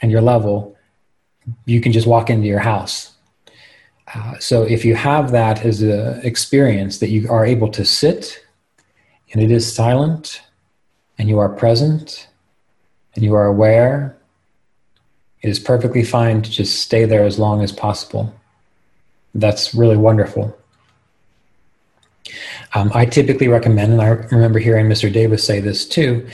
and 0.00 0.10
your 0.10 0.20
level. 0.20 0.76
You 1.66 1.80
can 1.80 1.92
just 1.92 2.06
walk 2.06 2.30
into 2.30 2.46
your 2.46 2.60
house. 2.60 3.12
Uh, 4.14 4.38
so 4.38 4.62
if 4.62 4.84
you 4.84 4.94
have 4.94 5.32
that 5.32 5.64
as 5.64 5.82
an 5.82 6.20
experience 6.24 6.98
that 6.98 7.08
you 7.08 7.28
are 7.28 7.44
able 7.44 7.68
to 7.70 7.84
sit 7.84 8.44
and 9.32 9.42
it 9.42 9.50
is 9.50 9.74
silent 9.74 10.42
and 11.18 11.28
you 11.28 11.38
are 11.38 11.48
present 11.48 12.28
and 13.14 13.24
you 13.24 13.34
are 13.34 13.46
aware 13.46 14.16
it 15.44 15.50
is 15.50 15.60
perfectly 15.60 16.02
fine 16.02 16.40
to 16.40 16.50
just 16.50 16.80
stay 16.80 17.04
there 17.04 17.22
as 17.22 17.38
long 17.38 17.62
as 17.62 17.70
possible. 17.70 18.34
That's 19.34 19.74
really 19.74 19.98
wonderful. 19.98 20.56
Um, 22.72 22.90
I 22.94 23.04
typically 23.04 23.48
recommend, 23.48 23.92
and 23.92 24.00
I 24.00 24.08
remember 24.08 24.58
hearing 24.58 24.86
Mr. 24.86 25.12
Davis 25.12 25.44
say 25.44 25.60
this 25.60 25.86
too, 25.86 26.26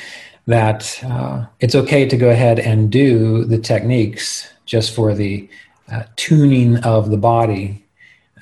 that 0.47 1.03
uh, 1.03 1.45
it's 1.59 1.75
okay 1.75 2.09
to 2.09 2.17
go 2.17 2.31
ahead 2.31 2.61
and 2.61 2.89
do 2.89 3.45
the 3.45 3.59
techniques 3.59 4.49
just 4.65 4.95
for 4.95 5.13
the 5.13 5.49
uh, 5.91 6.05
tuning 6.15 6.77
of 6.85 7.11
the 7.11 7.17
body, 7.17 7.85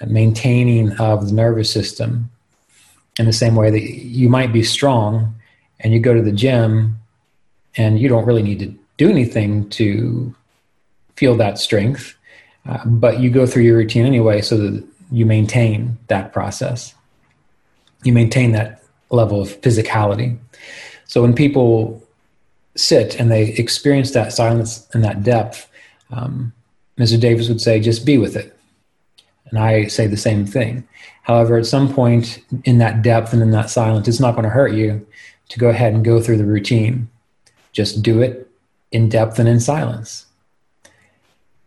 uh, 0.03 0.07
maintaining 0.07 0.93
of 0.99 1.29
the 1.29 1.33
nervous 1.33 1.73
system, 1.73 2.31
in 3.19 3.25
the 3.25 3.33
same 3.33 3.55
way 3.55 3.71
that 3.71 3.83
you 3.83 4.29
might 4.29 4.53
be 4.53 4.63
strong 4.63 5.35
and 5.81 5.95
you 5.95 5.99
go 5.99 6.13
to 6.13 6.21
the 6.21 6.31
gym 6.31 7.01
and 7.79 7.99
you 7.99 8.07
don't 8.07 8.27
really 8.27 8.43
need 8.43 8.59
to 8.59 8.75
do 8.99 9.09
anything 9.09 9.67
to 9.71 10.35
feel 11.19 11.37
that 11.37 11.59
strength, 11.59 12.17
uh, 12.69 12.85
but 12.87 13.19
you 13.19 13.29
go 13.29 13.45
through 13.45 13.65
your 13.65 13.77
routine 13.77 14.07
anyway 14.07 14.41
so 14.41 14.57
that 14.57 14.85
you 15.11 15.27
maintain 15.27 15.99
that 16.07 16.33
process. 16.33 16.95
You 18.05 18.13
maintain 18.13 18.53
that 18.53 18.85
level 19.11 19.41
of 19.41 19.61
physicality. 19.61 20.39
So 21.07 21.23
when 21.23 21.35
people 21.35 22.01
sit 22.77 23.19
and 23.19 23.33
they 23.33 23.49
experience 23.55 24.13
that 24.13 24.33
silence 24.33 24.87
and 24.93 25.03
that 25.03 25.25
depth, 25.25 25.69
um, 26.13 26.53
Mr. 26.97 27.19
Davis 27.19 27.49
would 27.49 27.61
say, 27.61 27.81
just 27.81 28.07
be 28.07 28.17
with 28.17 28.37
it. 28.37 28.57
And 29.51 29.59
I 29.59 29.87
say 29.87 30.07
the 30.07 30.17
same 30.17 30.47
thing. 30.47 30.87
However, 31.23 31.57
at 31.57 31.67
some 31.67 31.93
point 31.93 32.39
in 32.65 32.79
that 32.79 33.03
depth 33.03 33.33
and 33.33 33.43
in 33.43 33.51
that 33.51 33.71
silence, 33.71 34.07
it's 34.07 34.21
not 34.21 34.33
going 34.33 34.45
to 34.45 34.51
hurt 34.51 34.73
you 34.73 35.05
to 35.49 35.59
go 35.59 35.69
ahead 35.69 35.95
and 35.95 36.05
go 36.05 36.21
through 36.21 36.39
the 36.39 36.45
routine. 36.45 37.09
Just 37.73 38.03
do 38.03 38.23
it 38.23 38.49
in 38.93 39.09
depth 39.09 39.39
and 39.39 39.49
in 39.49 39.59
silence. 39.59 40.27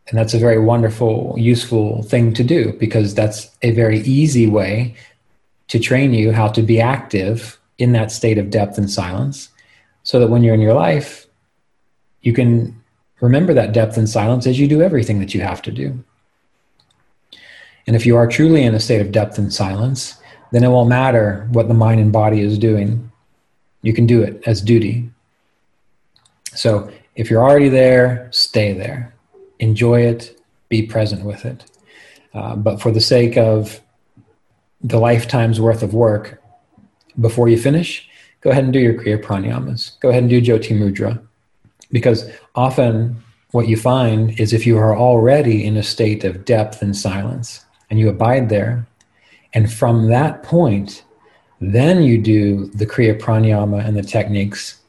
And 0.08 0.18
that's 0.18 0.34
a 0.34 0.40
very 0.40 0.60
wonderful, 0.60 1.36
useful 1.38 2.04
thing 2.04 2.34
to 2.34 2.44
do 2.44 2.74
because 2.74 3.14
that's 3.14 3.56
a 3.62 3.72
very 3.72 4.00
easy 4.00 4.48
way 4.48 4.96
to 5.68 5.80
train 5.80 6.14
you 6.14 6.32
how 6.32 6.48
to 6.50 6.62
be 6.62 6.82
active 6.82 7.60
in 7.78 7.94
that 7.94 8.12
state 8.12 8.38
of 8.38 8.50
depth 8.50 8.78
and 8.78 8.90
silence 8.90 9.50
so 10.04 10.20
that 10.20 10.28
when 10.30 10.44
you're 10.44 10.54
in 10.54 10.62
your 10.62 10.74
life, 10.74 11.28
you 12.22 12.34
can 12.34 12.82
remember 13.22 13.54
that 13.54 13.72
depth 13.72 13.98
and 13.98 14.10
silence 14.10 14.46
as 14.46 14.60
you 14.60 14.68
do 14.68 14.82
everything 14.82 15.20
that 15.20 15.34
you 15.34 15.42
have 15.42 15.62
to 15.62 15.72
do. 15.72 16.04
And 17.88 17.96
if 17.96 18.06
you 18.06 18.16
are 18.18 18.28
truly 18.28 18.64
in 18.64 18.76
a 18.76 18.80
state 18.80 19.02
of 19.02 19.12
depth 19.12 19.38
and 19.38 19.54
silence, 19.54 20.20
then 20.52 20.64
it 20.64 20.70
won't 20.70 20.90
matter 20.90 21.48
what 21.52 21.68
the 21.68 21.74
mind 21.74 22.02
and 22.02 22.12
body 22.12 22.42
is 22.42 22.58
doing. 22.58 23.12
You 23.82 23.94
can 23.94 24.06
do 24.06 24.22
it 24.22 24.44
as 24.46 24.62
duty. 24.62 25.10
So 26.54 26.92
if 27.16 27.30
you're 27.30 27.44
already 27.44 27.70
there, 27.70 28.28
stay 28.32 28.74
there 28.74 29.14
enjoy 29.62 30.02
it, 30.02 30.38
be 30.68 30.82
present 30.82 31.24
with 31.24 31.46
it. 31.46 31.64
Uh, 32.34 32.56
but 32.56 32.82
for 32.82 32.92
the 32.92 33.00
sake 33.00 33.38
of 33.38 33.80
the 34.82 35.00
lifetime's 35.00 35.62
worth 35.62 35.84
of 35.84 35.94
work, 35.94 36.42
before 37.20 37.48
you 37.48 37.58
finish, 37.58 38.10
go 38.42 38.50
ahead 38.50 38.64
and 38.64 38.74
do 38.74 38.80
your 38.80 38.94
Kriya 38.94 39.22
Pranayamas. 39.22 40.00
Go 40.00 40.10
ahead 40.10 40.24
and 40.24 40.30
do 40.30 40.42
Jyoti 40.42 40.78
Mudra. 40.78 41.22
Because 41.92 42.30
often 42.56 43.22
what 43.52 43.68
you 43.68 43.78
find 43.78 44.40
is 44.40 44.54
if 44.54 44.66
you 44.66 44.78
are 44.78 44.98
already 44.98 45.64
in 45.64 45.78
a 45.78 45.84
state 45.84 46.24
of 46.24 46.46
depth 46.46 46.82
and 46.82 46.96
silence 46.96 47.66
and 47.90 48.00
you 48.00 48.10
abide 48.10 48.50
there, 48.50 48.88
and 49.54 49.72
from 49.72 50.08
that 50.08 50.44
point, 50.44 51.04
then 51.60 52.02
you 52.02 52.18
do 52.18 52.68
the 52.68 52.86
Kriya 52.86 53.20
Pranayama 53.20 53.86
and 53.86 53.96
the 53.98 54.02
techniques 54.04 54.81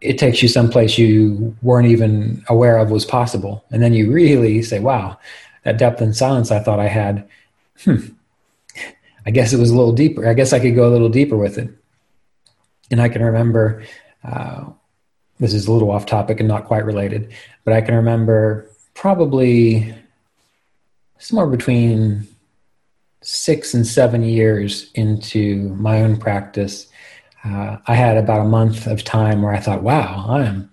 it 0.00 0.18
takes 0.18 0.42
you 0.42 0.48
someplace 0.48 0.98
you 0.98 1.54
weren't 1.62 1.88
even 1.88 2.42
aware 2.48 2.78
of 2.78 2.90
was 2.90 3.04
possible. 3.04 3.64
And 3.70 3.82
then 3.82 3.92
you 3.92 4.10
really 4.10 4.62
say, 4.62 4.78
wow, 4.78 5.18
that 5.64 5.78
depth 5.78 6.00
and 6.00 6.16
silence 6.16 6.50
I 6.50 6.60
thought 6.60 6.80
I 6.80 6.88
had, 6.88 7.28
hmm, 7.84 8.06
I 9.26 9.30
guess 9.30 9.52
it 9.52 9.58
was 9.58 9.70
a 9.70 9.76
little 9.76 9.92
deeper. 9.92 10.26
I 10.26 10.34
guess 10.34 10.52
I 10.52 10.60
could 10.60 10.74
go 10.74 10.88
a 10.88 10.90
little 10.92 11.10
deeper 11.10 11.36
with 11.36 11.58
it. 11.58 11.68
And 12.90 13.00
I 13.00 13.08
can 13.08 13.22
remember, 13.22 13.84
uh, 14.24 14.64
this 15.38 15.54
is 15.54 15.66
a 15.66 15.72
little 15.72 15.90
off 15.90 16.06
topic 16.06 16.40
and 16.40 16.48
not 16.48 16.66
quite 16.66 16.84
related, 16.84 17.32
but 17.64 17.74
I 17.74 17.80
can 17.80 17.94
remember 17.94 18.70
probably 18.94 19.94
somewhere 21.18 21.46
between 21.46 22.26
six 23.22 23.74
and 23.74 23.86
seven 23.86 24.22
years 24.22 24.90
into 24.94 25.68
my 25.74 26.02
own 26.02 26.16
practice 26.16 26.89
uh, 27.44 27.78
I 27.86 27.94
had 27.94 28.16
about 28.16 28.40
a 28.40 28.48
month 28.48 28.86
of 28.86 29.04
time 29.04 29.42
where 29.42 29.52
I 29.52 29.60
thought, 29.60 29.82
wow, 29.82 30.26
I 30.28 30.44
am 30.44 30.70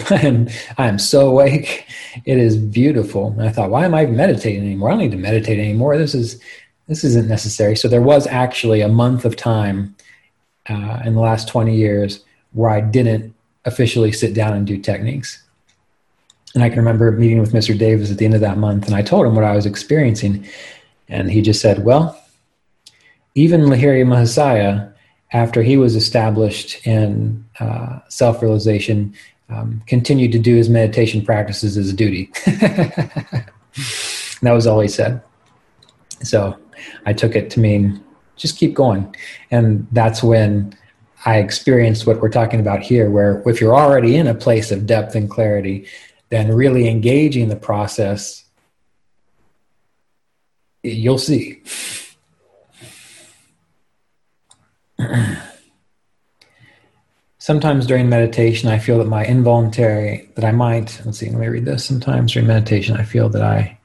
and 0.10 0.50
I 0.78 0.86
am 0.86 0.98
so 0.98 1.28
awake. 1.28 1.86
It 2.24 2.38
is 2.38 2.56
beautiful. 2.56 3.28
And 3.28 3.42
I 3.42 3.50
thought, 3.50 3.70
why 3.70 3.84
am 3.84 3.94
I 3.94 4.06
meditating 4.06 4.62
anymore? 4.62 4.88
I 4.88 4.92
don't 4.92 5.00
need 5.00 5.10
to 5.12 5.16
meditate 5.16 5.58
anymore. 5.58 5.96
This 5.98 6.14
is 6.14 6.40
this 6.88 7.04
isn't 7.04 7.28
necessary. 7.28 7.76
So 7.76 7.86
there 7.86 8.02
was 8.02 8.26
actually 8.26 8.80
a 8.80 8.88
month 8.88 9.24
of 9.24 9.36
time 9.36 9.94
uh, 10.68 11.02
in 11.04 11.14
the 11.14 11.20
last 11.20 11.46
20 11.48 11.76
years 11.76 12.24
where 12.52 12.70
I 12.70 12.80
didn't 12.80 13.32
officially 13.64 14.10
sit 14.10 14.34
down 14.34 14.54
and 14.54 14.66
do 14.66 14.76
techniques. 14.76 15.40
And 16.54 16.64
I 16.64 16.68
can 16.68 16.78
remember 16.78 17.12
meeting 17.12 17.38
with 17.38 17.52
Mr. 17.52 17.78
Davis 17.78 18.10
at 18.10 18.18
the 18.18 18.24
end 18.24 18.34
of 18.34 18.40
that 18.40 18.58
month, 18.58 18.86
and 18.86 18.96
I 18.96 19.02
told 19.02 19.24
him 19.24 19.36
what 19.36 19.44
I 19.44 19.54
was 19.54 19.66
experiencing. 19.66 20.48
And 21.08 21.30
he 21.30 21.42
just 21.42 21.60
said, 21.60 21.84
Well, 21.84 22.20
even 23.36 23.62
Lahiri 23.62 24.04
Mahasaya, 24.04 24.92
after 25.32 25.62
he 25.62 25.76
was 25.76 25.96
established 25.96 26.86
in 26.86 27.44
uh, 27.60 28.00
self 28.08 28.42
realization, 28.42 29.14
um, 29.48 29.82
continued 29.86 30.32
to 30.32 30.38
do 30.38 30.56
his 30.56 30.68
meditation 30.68 31.24
practices 31.24 31.76
as 31.76 31.90
a 31.90 31.92
duty. 31.92 32.30
that 32.46 33.52
was 34.42 34.66
all 34.66 34.80
he 34.80 34.88
said. 34.88 35.22
So 36.22 36.58
I 37.06 37.12
took 37.12 37.34
it 37.34 37.50
to 37.50 37.60
mean 37.60 38.02
just 38.36 38.56
keep 38.56 38.74
going. 38.74 39.14
And 39.50 39.86
that's 39.92 40.22
when 40.22 40.74
I 41.26 41.38
experienced 41.38 42.06
what 42.06 42.20
we're 42.20 42.30
talking 42.30 42.60
about 42.60 42.80
here, 42.80 43.10
where 43.10 43.42
if 43.46 43.60
you're 43.60 43.74
already 43.74 44.16
in 44.16 44.26
a 44.26 44.34
place 44.34 44.70
of 44.70 44.86
depth 44.86 45.14
and 45.14 45.28
clarity, 45.28 45.86
then 46.30 46.54
really 46.54 46.88
engaging 46.88 47.48
the 47.48 47.56
process, 47.56 48.44
you'll 50.82 51.18
see. 51.18 51.62
Sometimes 57.38 57.86
during 57.86 58.08
meditation, 58.08 58.68
I 58.68 58.78
feel 58.78 58.98
that 58.98 59.06
my 59.06 59.24
involuntary, 59.24 60.28
that 60.34 60.44
I 60.44 60.52
might, 60.52 61.00
let's 61.04 61.18
see, 61.18 61.30
let 61.30 61.40
me 61.40 61.46
read 61.46 61.64
this. 61.64 61.84
Sometimes 61.84 62.32
during 62.32 62.46
meditation, 62.46 62.96
I 62.96 63.04
feel 63.04 63.30
that 63.30 63.42
I 63.42 63.78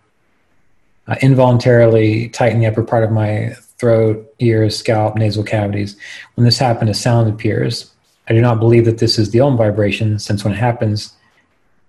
uh, 1.07 1.15
involuntarily 1.22 2.29
tighten 2.29 2.60
the 2.60 2.65
upper 2.65 2.84
part 2.84 3.03
of 3.03 3.12
my 3.12 3.55
throat, 3.77 4.34
ears, 4.39 4.77
scalp, 4.77 5.15
nasal 5.15 5.43
cavities. 5.43 5.95
When 6.36 6.43
this 6.45 6.57
happens, 6.57 6.89
a 6.89 6.93
sound 6.93 7.29
appears. 7.29 7.91
I 8.27 8.34
do 8.34 8.41
not 8.41 8.60
believe 8.60 8.86
that 8.86 8.98
this 8.98 9.17
is 9.17 9.31
the 9.31 9.39
Om 9.39 9.57
vibration, 9.57 10.19
since 10.19 10.43
when 10.43 10.53
it 10.53 10.57
happens, 10.57 11.13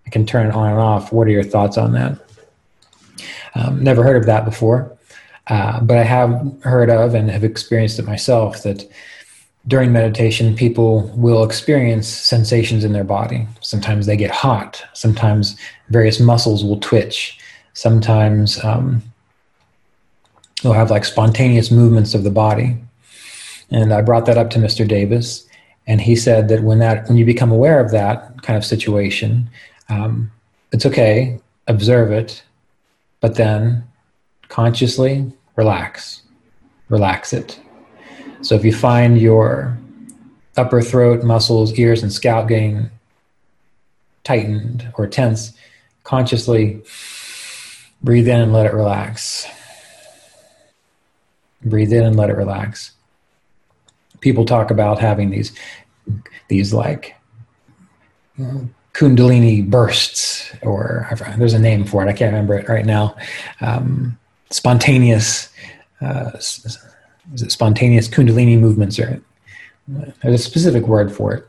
I 0.06 0.10
can 0.10 0.26
turn 0.26 0.46
it 0.46 0.54
on 0.54 0.70
and 0.70 0.78
off. 0.78 1.12
What 1.12 1.26
are 1.26 1.30
your 1.30 1.42
thoughts 1.42 1.78
on 1.78 1.92
that? 1.92 2.18
Um, 3.54 3.82
never 3.82 4.02
heard 4.02 4.16
of 4.16 4.26
that 4.26 4.44
before, 4.44 4.96
uh, 5.46 5.80
but 5.80 5.96
I 5.96 6.02
have 6.02 6.62
heard 6.62 6.90
of 6.90 7.14
and 7.14 7.30
have 7.30 7.42
experienced 7.42 7.98
it 7.98 8.04
myself 8.04 8.62
that 8.64 8.84
during 9.68 9.92
meditation, 9.92 10.54
people 10.54 11.10
will 11.16 11.42
experience 11.44 12.06
sensations 12.06 12.84
in 12.84 12.92
their 12.92 13.04
body. 13.04 13.46
Sometimes 13.60 14.06
they 14.06 14.16
get 14.16 14.30
hot, 14.30 14.84
sometimes 14.92 15.56
various 15.88 16.20
muscles 16.20 16.64
will 16.64 16.78
twitch, 16.78 17.38
sometimes 17.72 18.62
um, 18.64 19.02
they'll 20.62 20.72
have 20.72 20.90
like 20.90 21.04
spontaneous 21.04 21.70
movements 21.70 22.14
of 22.14 22.22
the 22.22 22.30
body. 22.30 22.76
And 23.70 23.92
I 23.92 24.02
brought 24.02 24.26
that 24.26 24.38
up 24.38 24.50
to 24.50 24.58
Mr. 24.58 24.86
Davis, 24.86 25.46
and 25.88 26.00
he 26.00 26.14
said 26.14 26.48
that 26.48 26.62
when 26.62 26.78
that 26.78 27.08
when 27.08 27.16
you 27.16 27.24
become 27.24 27.50
aware 27.50 27.80
of 27.80 27.90
that 27.90 28.42
kind 28.42 28.56
of 28.56 28.64
situation, 28.64 29.50
um, 29.88 30.30
it's 30.72 30.86
okay, 30.86 31.40
observe 31.66 32.12
it, 32.12 32.44
but 33.20 33.34
then 33.34 33.82
consciously 34.48 35.32
relax, 35.56 36.22
relax 36.88 37.32
it. 37.32 37.58
So 38.46 38.54
if 38.54 38.64
you 38.64 38.72
find 38.72 39.20
your 39.20 39.76
upper 40.56 40.80
throat 40.80 41.24
muscles, 41.24 41.76
ears, 41.80 42.04
and 42.04 42.12
scalp 42.12 42.46
getting 42.46 42.90
tightened 44.22 44.88
or 44.96 45.08
tense, 45.08 45.52
consciously 46.04 46.80
breathe 48.04 48.28
in 48.28 48.40
and 48.40 48.52
let 48.52 48.66
it 48.66 48.72
relax. 48.72 49.48
Breathe 51.64 51.92
in 51.92 52.04
and 52.04 52.14
let 52.14 52.30
it 52.30 52.36
relax. 52.36 52.92
People 54.20 54.44
talk 54.44 54.70
about 54.70 55.00
having 55.00 55.30
these 55.30 55.52
these 56.46 56.72
like 56.72 57.16
kundalini 58.92 59.68
bursts, 59.68 60.54
or 60.62 61.08
there's 61.36 61.52
a 61.52 61.58
name 61.58 61.84
for 61.84 62.06
it. 62.06 62.08
I 62.08 62.12
can't 62.12 62.30
remember 62.30 62.56
it 62.56 62.68
right 62.68 62.86
now. 62.86 63.16
Um, 63.60 64.16
spontaneous, 64.50 65.48
uh, 66.00 66.30
is 67.34 67.42
it 67.42 67.52
spontaneous 67.52 68.08
kundalini 68.08 68.58
movements, 68.58 68.98
or 68.98 69.20
there's 69.88 70.40
a 70.40 70.42
specific 70.42 70.86
word 70.86 71.12
for 71.12 71.34
it. 71.34 71.46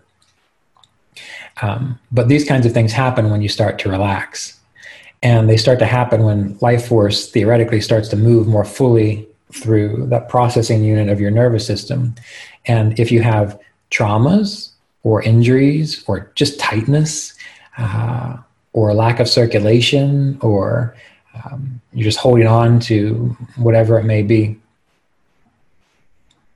Um, 1.62 2.00
but 2.12 2.28
these 2.28 2.48
kinds 2.48 2.66
of 2.66 2.74
things 2.74 2.92
happen 2.92 3.30
when 3.32 3.42
you 3.42 3.50
start 3.50 3.80
to 3.80 3.90
relax. 3.90 4.60
And 5.24 5.50
they 5.50 5.58
start 5.58 5.80
to 5.80 5.86
happen 5.86 6.24
when 6.24 6.58
life 6.62 6.88
force 6.88 7.32
theoretically 7.32 7.82
starts 7.82 8.08
to 8.10 8.16
move 8.16 8.48
more 8.48 8.66
fully 8.66 9.28
through 9.52 10.06
that 10.10 10.30
processing 10.30 10.84
unit 10.84 11.10
of 11.10 11.20
your 11.20 11.32
nervous 11.32 11.66
system. 11.66 12.14
And 12.68 13.00
if 13.00 13.12
you 13.12 13.22
have 13.24 13.60
traumas 13.90 14.72
or 15.04 15.24
injuries 15.24 16.04
or 16.08 16.32
just 16.36 16.60
tightness 16.60 17.34
uh, 17.78 18.38
or 18.74 18.94
lack 18.94 19.20
of 19.20 19.28
circulation 19.28 20.38
or 20.42 20.96
um, 21.34 21.82
you're 21.94 22.04
just 22.04 22.20
holding 22.20 22.48
on 22.48 22.80
to 22.82 23.36
whatever 23.56 23.98
it 24.00 24.04
may 24.04 24.22
be. 24.22 24.60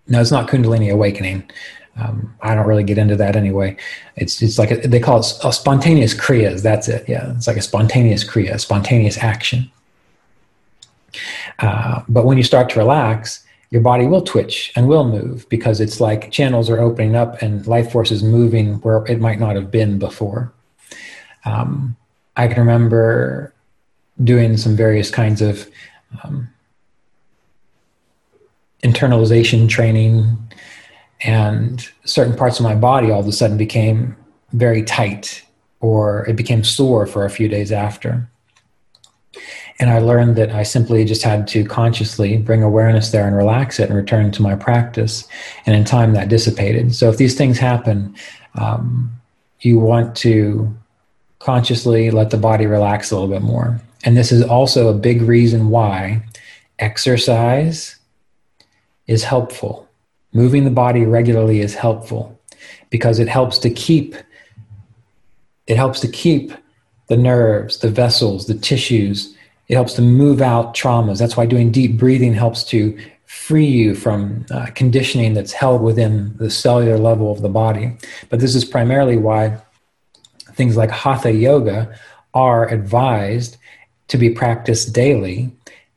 No, 0.08 0.20
it's 0.20 0.32
not 0.32 0.50
Kundalini 0.50 0.92
awakening. 0.92 1.50
Um, 1.98 2.34
I 2.42 2.56
don't 2.56 2.68
really 2.68 2.84
get 2.84 2.98
into 2.98 3.16
that 3.18 3.36
anyway. 3.36 3.76
It's 4.16 4.42
it's 4.42 4.58
like 4.58 4.72
a, 4.72 4.88
they 4.88 5.00
call 5.00 5.20
it 5.20 5.34
a 5.44 5.52
spontaneous 5.52 6.14
kriyas. 6.14 6.64
That's 6.64 6.88
it. 6.88 7.08
Yeah, 7.08 7.34
it's 7.36 7.48
like 7.48 7.58
a 7.58 7.62
spontaneous 7.62 8.24
kriya, 8.24 8.60
spontaneous 8.60 9.18
action. 9.18 9.70
Uh, 11.60 12.02
but 12.08 12.26
when 12.26 12.38
you 12.38 12.44
start 12.44 12.70
to 12.70 12.80
relax, 12.80 13.46
your 13.70 13.82
body 13.82 14.06
will 14.06 14.22
twitch 14.22 14.72
and 14.76 14.88
will 14.88 15.06
move 15.06 15.48
because 15.50 15.80
it's 15.80 16.00
like 16.00 16.32
channels 16.32 16.70
are 16.70 16.80
opening 16.80 17.16
up 17.16 17.42
and 17.42 17.68
life 17.68 17.92
force 17.92 18.12
is 18.12 18.24
moving 18.24 18.76
where 18.82 19.06
it 19.06 19.20
might 19.20 19.40
not 19.40 19.56
have 19.56 19.72
been 19.72 20.00
before. 20.00 20.52
Um, 21.46 21.96
I 22.36 22.48
can 22.48 22.60
remember 22.60 23.54
doing 24.24 24.58
some 24.58 24.76
various 24.76 25.10
kinds 25.10 25.42
of 25.42 25.70
um, 26.24 26.50
internalization 28.84 29.70
training, 29.70 30.38
and 31.22 31.88
certain 32.04 32.36
parts 32.36 32.60
of 32.60 32.64
my 32.64 32.76
body 32.76 33.12
all 33.12 33.20
of 33.20 33.28
a 33.28 33.32
sudden 33.32 33.58
became 33.58 34.16
very 34.54 34.84
tight 34.84 35.44
or 35.80 36.26
it 36.28 36.36
became 36.36 36.64
sore 36.64 37.06
for 37.06 37.26
a 37.26 37.30
few 37.30 37.48
days 37.48 37.72
after. 37.72 38.28
And 39.80 39.90
I 39.90 40.00
learned 40.00 40.36
that 40.36 40.52
I 40.52 40.64
simply 40.64 41.06
just 41.06 41.24
had 41.24 41.48
to 41.50 41.64
consciously 41.64 42.38
bring 42.38 42.62
awareness 42.62 43.12
there 43.12 43.26
and 43.26 43.36
relax 43.36 43.80
it 43.80 43.90
and 43.90 43.98
return 43.98 44.32
to 44.34 44.42
my 44.42 44.56
practice. 44.56 45.28
And 45.66 45.76
in 45.76 45.86
time, 45.86 46.14
that 46.14 46.30
dissipated. 46.30 46.94
So 46.94 47.10
if 47.10 47.18
these 47.18 47.36
things 47.36 47.58
happen, 47.58 48.16
um, 48.56 49.12
you 49.62 49.80
want 49.80 50.16
to 50.18 50.72
consciously 51.40 52.12
let 52.12 52.30
the 52.30 52.38
body 52.38 52.68
relax 52.68 53.10
a 53.10 53.16
little 53.16 53.30
bit 53.30 53.42
more. 53.42 53.82
And 54.04 54.16
this 54.16 54.32
is 54.32 54.44
also 54.44 54.88
a 54.88 54.94
big 54.94 55.24
reason 55.24 55.70
why 55.70 56.24
exercise 56.78 57.98
is 59.08 59.24
helpful. 59.24 59.88
Moving 60.34 60.64
the 60.64 60.72
body 60.72 61.06
regularly 61.06 61.60
is 61.60 61.76
helpful 61.76 62.40
because 62.90 63.20
it 63.20 63.28
helps 63.28 63.58
to 63.60 63.70
keep 63.70 64.16
it 65.68 65.78
helps 65.78 66.00
to 66.02 66.08
keep 66.08 66.52
the 67.08 67.16
nerves, 67.18 67.78
the 67.80 67.90
vessels, 67.90 68.48
the 68.48 68.56
tissues. 68.56 69.36
It 69.68 69.76
helps 69.76 69.94
to 69.94 70.02
move 70.02 70.42
out 70.42 70.74
traumas. 70.74 71.20
That's 71.20 71.38
why 71.38 71.46
doing 71.46 71.72
deep 71.72 71.98
breathing 71.98 72.34
helps 72.34 72.64
to 72.66 72.98
free 73.26 73.66
you 73.66 73.96
from 73.96 74.46
uh, 74.52 74.66
conditioning 74.76 75.34
that's 75.34 75.54
held 75.54 75.82
within 75.82 76.36
the 76.38 76.50
cellular 76.50 76.98
level 76.98 77.32
of 77.32 77.42
the 77.42 77.50
body. 77.50 77.96
But 78.30 78.42
this 78.42 78.56
is 78.56 78.66
primarily 78.66 79.16
why 79.16 79.58
things 80.54 80.76
like 80.76 80.92
hatha 80.92 81.32
yoga 81.32 81.98
are 82.34 82.68
advised 82.68 83.58
to 84.10 84.18
be 84.18 84.30
practiced 84.30 84.94
daily. 84.94 85.52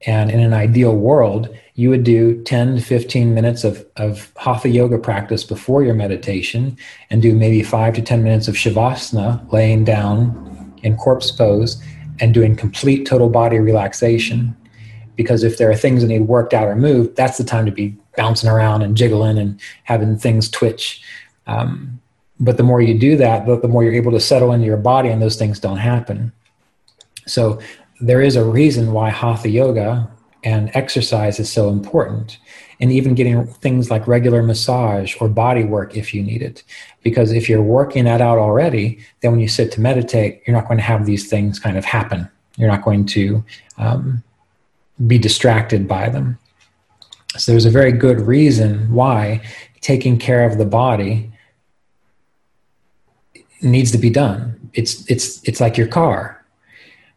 And 0.07 0.31
in 0.31 0.39
an 0.39 0.53
ideal 0.53 0.95
world, 0.95 1.49
you 1.77 1.91
would 1.91 2.05
do 2.05 2.41
10 2.45 2.77
to 2.77 2.83
15 2.83 3.35
minutes 3.35 3.65
of, 3.65 3.85
of 3.97 4.33
hatha 4.37 4.69
yoga 4.69 4.97
practice 4.97 5.43
before 5.43 5.83
your 5.83 5.95
meditation 5.95 6.77
and 7.11 7.21
do 7.21 7.35
maybe 7.35 7.63
5 7.63 7.95
to 7.95 8.03
10 8.03 8.23
minutes 8.23 8.47
of 8.47 8.55
shavasana, 8.55 9.53
laying 9.53 9.85
down 9.85 10.73
in 10.83 10.97
corpse 10.97 11.33
pose 11.33 11.83
and 12.21 12.33
doing 12.33 12.55
complete 12.55 13.07
total 13.07 13.29
body 13.29 13.59
relaxation. 13.59 14.57
Because 15.17 15.43
if 15.43 15.59
there 15.59 15.71
are 15.71 15.77
things 15.77 16.03
that 16.03 16.09
need 16.09 16.21
worked 16.21 16.55
out 16.55 16.69
or 16.69 16.77
moved, 16.77 17.17
that's 17.17 17.39
the 17.39 17.45
time 17.45 17.67
to 17.67 17.73
be 17.73 17.97
bouncing 18.17 18.49
around 18.49 18.83
and 18.83 18.97
jiggling 18.97 19.39
and 19.39 19.61
having 19.83 20.17
things 20.17 20.49
twitch. 20.49 21.03
Um, 21.49 22.01
but 22.39 22.57
the 22.57 22.63
more 22.63 22.83
you 22.83 22.97
do 22.97 23.17
that, 23.17 23.47
the, 23.47 23.59
the 23.59 23.69
more 23.69 23.83
you're 23.83 23.95
able 23.95 24.13
to 24.13 24.21
settle 24.21 24.53
into 24.53 24.67
your 24.67 24.77
body 24.77 25.09
and 25.09 25.21
those 25.21 25.37
things 25.37 25.59
don't 25.59 25.79
happen. 25.79 26.33
So 27.27 27.61
there 28.01 28.23
is 28.23 28.37
a 28.37 28.45
reason 28.45 28.93
why 28.93 29.11
hatha 29.11 29.49
yoga 29.49 30.09
and 30.45 30.71
exercise 30.75 31.41
is 31.41 31.51
so 31.51 31.71
important 31.71 32.39
and 32.81 32.93
even 32.93 33.15
getting 33.15 33.47
things 33.47 33.91
like 33.91 34.07
regular 34.07 34.43
massage 34.43 35.17
or 35.21 35.29
body 35.29 35.65
work 35.65 35.97
if 35.97 36.13
you 36.13 36.23
need 36.23 36.43
it. 36.43 36.63
Because 37.03 37.33
if 37.33 37.49
you're 37.49 37.63
working 37.63 38.05
that 38.05 38.21
out 38.21 38.39
already 38.39 38.99
then 39.21 39.33
when 39.33 39.41
you 39.41 39.49
sit 39.49 39.73
to 39.73 39.81
meditate 39.81 40.43
you're 40.47 40.57
not 40.57 40.69
going 40.69 40.79
to 40.79 40.85
have 40.85 41.07
these 41.07 41.29
things 41.29 41.59
kind 41.59 41.77
of 41.77 41.85
happen. 41.85 42.29
You're 42.57 42.71
not 42.71 42.85
going 42.85 43.07
to 43.07 43.45
um, 43.79 44.23
be 45.07 45.19
distracted 45.19 45.89
by 45.89 46.09
them. 46.09 46.39
So 47.37 47.53
there's 47.53 47.67
a 47.67 47.71
very 47.71 47.91
good 47.91 48.21
reason 48.21 48.93
why 48.93 49.43
taking 49.81 50.19
care 50.19 50.45
of 50.45 50.57
the 50.57 50.65
body 50.65 51.33
needs 53.61 53.91
to 53.91 53.99
be 53.99 54.11
done. 54.11 54.71
It's 54.75 55.09
it's 55.11 55.43
it's 55.43 55.61
like 55.61 55.77
your 55.77 55.89
car. 55.89 56.45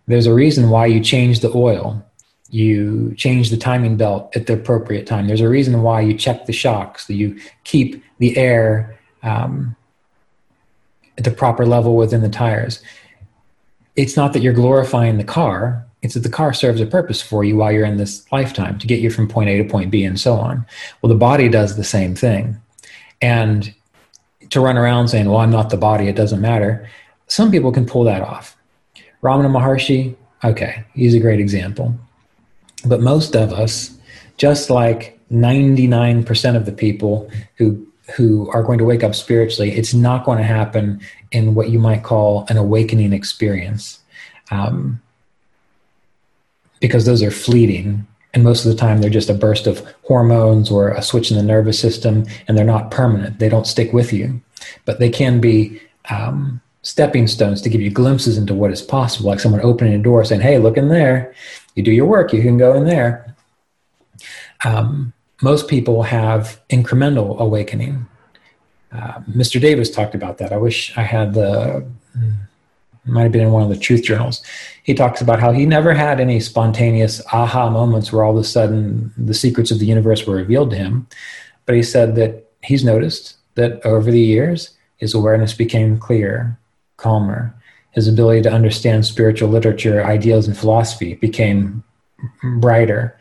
There's 0.07 0.25
a 0.25 0.33
reason 0.33 0.69
why 0.69 0.85
you 0.87 1.01
change 1.01 1.41
the 1.41 1.51
oil 1.53 2.03
you 2.49 3.13
change 3.15 3.49
the 3.49 3.57
timing 3.57 3.97
belt 3.97 4.35
at 4.35 4.47
the 4.47 4.53
appropriate 4.53 5.05
time. 5.05 5.27
There's 5.27 5.41
a 5.41 5.49
reason 5.49 5.81
why 5.81 6.01
you 6.01 6.13
check 6.13 6.45
the 6.45 6.53
shocks, 6.53 7.07
that 7.07 7.15
you 7.15 7.39
keep 7.63 8.03
the 8.19 8.37
air 8.37 8.97
um, 9.23 9.75
at 11.17 11.23
the 11.23 11.31
proper 11.31 11.65
level 11.65 11.95
within 11.95 12.21
the 12.21 12.29
tires. 12.29 12.81
It's 13.95 14.15
not 14.15 14.33
that 14.33 14.41
you're 14.41 14.53
glorifying 14.53 15.17
the 15.17 15.23
car, 15.23 15.85
it's 16.03 16.13
that 16.13 16.21
the 16.21 16.29
car 16.29 16.53
serves 16.53 16.79
a 16.79 16.85
purpose 16.85 17.21
for 17.21 17.43
you 17.43 17.57
while 17.57 17.71
you're 17.71 17.85
in 17.85 17.97
this 17.97 18.31
lifetime 18.31 18.77
to 18.79 18.87
get 18.87 18.99
you 18.99 19.09
from 19.09 19.27
point 19.27 19.49
A 19.49 19.57
to 19.57 19.67
point 19.67 19.89
B 19.89 20.03
and 20.03 20.19
so 20.19 20.35
on. 20.35 20.65
Well, 21.01 21.09
the 21.09 21.15
body 21.15 21.49
does 21.49 21.75
the 21.75 21.83
same 21.83 22.15
thing. 22.15 22.55
And 23.21 23.73
to 24.51 24.61
run 24.61 24.77
around 24.77 25.07
saying, 25.07 25.27
well, 25.27 25.39
I'm 25.39 25.51
not 25.51 25.71
the 25.71 25.77
body, 25.77 26.07
it 26.07 26.15
doesn't 26.15 26.39
matter, 26.39 26.87
some 27.25 27.51
people 27.51 27.71
can 27.71 27.85
pull 27.85 28.03
that 28.03 28.21
off. 28.21 28.55
Ramana 29.23 29.49
Maharshi, 29.49 30.15
okay, 30.43 30.85
he's 30.93 31.15
a 31.15 31.19
great 31.19 31.39
example 31.39 31.95
but 32.85 33.01
most 33.01 33.35
of 33.35 33.53
us, 33.53 33.97
just 34.37 34.69
like 34.69 35.19
99% 35.31 36.55
of 36.55 36.65
the 36.65 36.71
people 36.71 37.29
who 37.55 37.83
who 38.15 38.49
are 38.51 38.63
going 38.63 38.77
to 38.77 38.85
wake 38.85 39.03
up 39.03 39.13
spiritually, 39.13 39.71
it's 39.71 39.93
not 39.93 40.23
going 40.23 40.37
to 40.37 40.43
happen 40.43 41.01
in 41.33 41.55
what 41.55 41.69
you 41.69 41.77
might 41.77 42.03
call 42.03 42.45
an 42.47 42.55
awakening 42.55 43.11
experience. 43.11 43.99
Um, 44.49 45.01
because 46.79 47.05
those 47.05 47.21
are 47.21 47.31
fleeting. 47.31 48.07
And 48.33 48.43
most 48.45 48.65
of 48.65 48.71
the 48.71 48.77
time, 48.77 49.01
they're 49.01 49.09
just 49.09 49.29
a 49.29 49.33
burst 49.33 49.67
of 49.67 49.85
hormones 50.03 50.71
or 50.71 50.91
a 50.91 51.01
switch 51.01 51.31
in 51.31 51.37
the 51.37 51.43
nervous 51.43 51.79
system, 51.79 52.25
and 52.47 52.57
they're 52.57 52.65
not 52.65 52.91
permanent. 52.91 53.39
They 53.39 53.49
don't 53.49 53.67
stick 53.67 53.91
with 53.91 54.13
you. 54.13 54.39
But 54.85 54.99
they 54.99 55.09
can 55.09 55.41
be 55.41 55.81
um, 56.09 56.61
stepping 56.83 57.27
stones 57.27 57.61
to 57.61 57.69
give 57.69 57.81
you 57.81 57.89
glimpses 57.89 58.37
into 58.37 58.53
what 58.53 58.71
is 58.71 58.81
possible, 58.81 59.29
like 59.29 59.39
someone 59.39 59.61
opening 59.61 59.93
a 59.93 60.03
door 60.03 60.23
saying, 60.23 60.41
Hey, 60.41 60.59
look 60.59 60.77
in 60.77 60.89
there 60.89 61.33
you 61.77 61.83
do 61.83 61.91
your 61.91 62.07
work, 62.07 62.33
you 62.33 62.41
can 62.41 62.57
go 62.57 62.73
in 62.73 62.85
there. 62.85 63.35
Um, 64.65 65.13
most 65.41 65.67
people 65.67 66.03
have 66.03 66.59
incremental 66.69 67.37
awakening. 67.37 68.07
Uh, 68.91 69.19
Mr. 69.29 69.61
Davis 69.61 69.91
talked 69.91 70.15
about 70.15 70.39
that. 70.39 70.51
I 70.51 70.57
wish 70.57 70.97
I 70.97 71.03
had 71.03 71.35
the, 71.35 71.87
might 73.05 73.23
have 73.23 73.31
been 73.31 73.41
in 73.41 73.51
one 73.51 73.63
of 73.63 73.69
the 73.69 73.77
truth 73.77 74.03
journals. 74.03 74.41
He 74.83 74.93
talks 74.93 75.21
about 75.21 75.39
how 75.39 75.51
he 75.51 75.65
never 75.65 75.93
had 75.93 76.19
any 76.19 76.39
spontaneous 76.39 77.21
aha 77.31 77.69
moments 77.69 78.11
where 78.11 78.23
all 78.23 78.35
of 78.35 78.43
a 78.43 78.43
sudden 78.43 79.13
the 79.17 79.33
secrets 79.33 79.71
of 79.71 79.79
the 79.79 79.85
universe 79.85 80.25
were 80.25 80.35
revealed 80.35 80.71
to 80.71 80.77
him. 80.77 81.07
But 81.65 81.75
he 81.75 81.83
said 81.83 82.15
that 82.15 82.49
he's 82.63 82.83
noticed 82.83 83.37
that 83.55 83.85
over 83.85 84.09
the 84.09 84.19
years, 84.19 84.71
his 84.97 85.13
awareness 85.13 85.53
became 85.53 85.99
clearer, 85.99 86.57
calmer, 86.97 87.53
his 87.91 88.07
ability 88.07 88.41
to 88.43 88.51
understand 88.51 89.05
spiritual 89.05 89.49
literature, 89.49 90.05
ideals, 90.05 90.47
and 90.47 90.57
philosophy 90.57 91.15
became 91.15 91.83
brighter. 92.59 93.17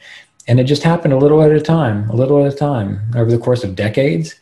And 0.48 0.60
it 0.60 0.64
just 0.64 0.82
happened 0.82 1.12
a 1.12 1.18
little 1.18 1.42
at 1.42 1.50
a 1.50 1.60
time, 1.60 2.08
a 2.10 2.16
little 2.16 2.44
at 2.44 2.52
a 2.52 2.56
time 2.56 3.00
over 3.16 3.30
the 3.30 3.38
course 3.38 3.64
of 3.64 3.74
decades. 3.74 4.34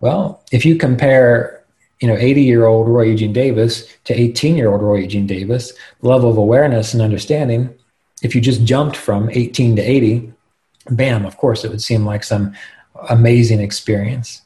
Well, 0.00 0.42
if 0.52 0.64
you 0.64 0.76
compare, 0.76 1.64
you 2.00 2.08
know, 2.08 2.16
80 2.16 2.42
year 2.42 2.66
old 2.66 2.88
Roy 2.88 3.02
Eugene 3.02 3.32
Davis 3.32 3.86
to 4.04 4.18
18 4.18 4.56
year 4.56 4.70
old 4.70 4.82
Roy 4.82 4.98
Eugene 4.98 5.26
Davis, 5.26 5.72
level 6.02 6.30
of 6.30 6.36
awareness 6.36 6.92
and 6.92 7.02
understanding, 7.02 7.74
if 8.22 8.34
you 8.34 8.40
just 8.40 8.64
jumped 8.64 8.96
from 8.96 9.30
18 9.30 9.76
to 9.76 9.82
80, 9.82 10.32
bam, 10.90 11.24
of 11.24 11.36
course, 11.36 11.64
it 11.64 11.70
would 11.70 11.82
seem 11.82 12.04
like 12.04 12.22
some 12.22 12.54
amazing 13.08 13.60
experience. 13.60 14.42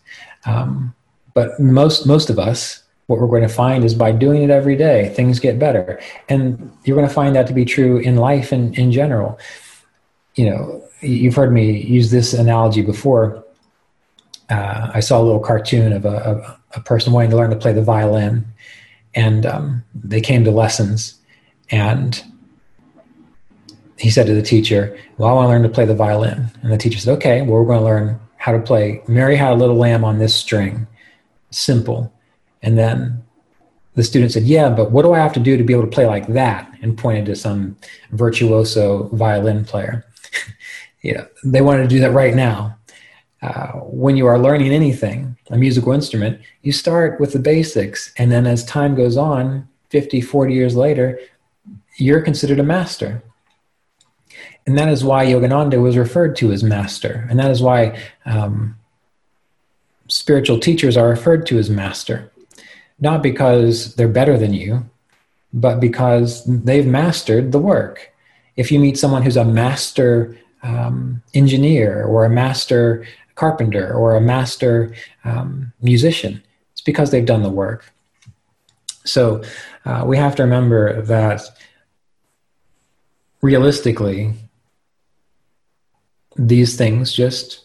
Um, 0.47 0.95
but 1.35 1.59
most 1.59 2.07
most 2.07 2.31
of 2.31 2.39
us 2.39 2.84
what 3.07 3.21
we're 3.21 3.27
going 3.27 3.43
to 3.43 3.49
find 3.49 3.85
is 3.85 3.95
by 3.95 4.13
doing 4.13 4.43
it 4.43 4.51
every 4.51 4.77
day, 4.77 5.11
things 5.11 5.39
get 5.39 5.59
better. 5.59 6.01
And 6.29 6.73
you're 6.85 6.97
going 6.97 7.09
to 7.09 7.15
find 7.15 7.37
that 7.37 7.47
to 7.49 7.53
be 7.53 7.65
true 7.65 7.99
in 7.99 8.17
life 8.17 8.51
and 8.51 8.77
in 8.79 8.93
general. 8.93 9.39
You 10.37 10.51
know, 10.51 10.85
you've 11.01 11.35
heard 11.35 11.53
me 11.53 11.83
use 11.83 12.11
this 12.11 12.33
analogy 12.33 12.83
before. 12.83 13.45
Uh, 14.49 14.91
I 14.95 15.01
saw 15.01 15.21
a 15.21 15.25
little 15.25 15.41
cartoon 15.41 15.93
of 15.93 16.05
a, 16.05 16.17
of 16.17 16.61
a, 16.75 16.81
person 16.81 17.13
wanting 17.13 17.31
to 17.31 17.37
learn 17.37 17.51
to 17.51 17.57
play 17.57 17.73
the 17.73 17.83
violin, 17.83 18.45
and 19.15 19.47
um, 19.47 19.85
they 19.95 20.21
came 20.21 20.45
to 20.45 20.51
lessons, 20.51 21.19
and 21.71 22.23
he 23.97 24.11
said 24.11 24.27
to 24.27 24.35
the 24.35 24.43
teacher, 24.43 24.99
"Well, 25.17 25.31
I 25.31 25.33
want 25.33 25.47
to 25.47 25.49
learn 25.51 25.63
to 25.63 25.69
play 25.71 25.87
the 25.87 25.95
violin." 25.95 26.51
And 26.63 26.71
the 26.71 26.77
teacher 26.77 26.99
said, 26.99 27.15
"Okay, 27.17 27.41
well, 27.41 27.53
we're 27.53 27.65
going 27.65 27.79
to 27.79 27.85
learn 27.85 28.21
how 28.37 28.53
to 28.53 28.61
play 28.61 29.03
Mary 29.09 29.37
Had 29.37 29.53
a 29.53 29.57
Little 29.57 29.77
Lamb 29.77 30.05
on 30.05 30.19
this 30.19 30.35
string." 30.35 30.87
Simple 31.51 32.14
and 32.65 32.79
then 32.79 33.23
the 33.95 34.03
student 34.03 34.33
said, 34.33 34.45
Yeah, 34.45 34.71
but 34.71 34.91
what 34.91 35.03
do 35.03 35.13
I 35.13 35.19
have 35.19 35.35
to 35.35 35.41
do 35.41 35.57
to 35.57 35.63
be 35.63 35.73
able 35.73 35.85
to 35.85 35.91
play 35.91 36.07
like 36.07 36.27
that? 36.29 36.71
And 36.83 36.99
pointed 36.99 37.27
to 37.27 37.37
some 37.37 37.77
virtuoso 38.11 39.09
violin 39.13 39.65
player. 39.65 40.05
you 41.03 41.15
know, 41.15 41.27
they 41.45 41.61
wanted 41.61 41.83
to 41.83 41.89
do 41.89 42.01
that 42.01 42.13
right 42.13 42.35
now. 42.35 42.77
Uh, 43.43 43.73
when 43.73 44.17
you 44.17 44.27
are 44.27 44.39
learning 44.39 44.73
anything, 44.73 45.37
a 45.51 45.59
musical 45.59 45.93
instrument, 45.93 46.41
you 46.63 46.73
start 46.73 47.21
with 47.21 47.35
the 47.35 47.39
basics. 47.39 48.13
And 48.17 48.33
then 48.33 48.47
as 48.47 48.65
time 48.65 48.95
goes 48.95 49.19
on, 49.19 49.69
50, 49.91 50.23
40 50.23 50.55
years 50.55 50.75
later, 50.75 51.21
you're 51.99 52.23
considered 52.23 52.59
a 52.59 52.63
master. 52.65 53.23
And 54.67 54.79
that 54.79 54.89
is 54.89 55.05
why 55.05 55.27
Yogananda 55.27 55.81
was 55.81 55.99
referred 55.99 56.37
to 56.37 56.53
as 56.53 56.65
master. 56.65 57.27
And 57.29 57.39
that 57.39 57.51
is 57.51 57.61
why 57.61 58.01
um, 58.25 58.77
spiritual 60.09 60.59
teachers 60.59 60.97
are 60.97 61.09
referred 61.09 61.47
to 61.49 61.59
as 61.59 61.69
master 61.69 62.33
not 63.05 63.23
because 63.23 63.95
they're 63.95 64.09
better 64.09 64.37
than 64.37 64.55
you, 64.55 64.85
but 65.53 65.79
because 65.79 66.43
they've 66.47 66.87
mastered 66.87 67.53
the 67.53 67.61
work. 67.61 68.11
If 68.57 68.73
you 68.73 68.81
meet 68.81 68.99
someone 68.99 69.23
who's 69.23 69.37
a 69.37 69.45
master 69.45 70.37
um, 70.63 71.23
engineer 71.35 72.05
or 72.05 72.25
a 72.25 72.31
master 72.31 73.07
carpenter 73.35 73.93
or 73.93 74.17
a 74.17 74.21
master 74.21 74.95
um, 75.25 75.73
musician, 75.83 76.43
it's 76.73 76.81
because 76.81 77.11
they've 77.11 77.27
done 77.27 77.43
the 77.43 77.51
work. 77.51 77.93
So 79.05 79.43
uh, 79.85 80.05
we 80.07 80.17
have 80.17 80.35
to 80.37 80.43
remember 80.43 81.03
that 81.03 81.43
realistically, 83.43 84.33
these 86.37 86.77
things 86.77 87.13
just 87.13 87.65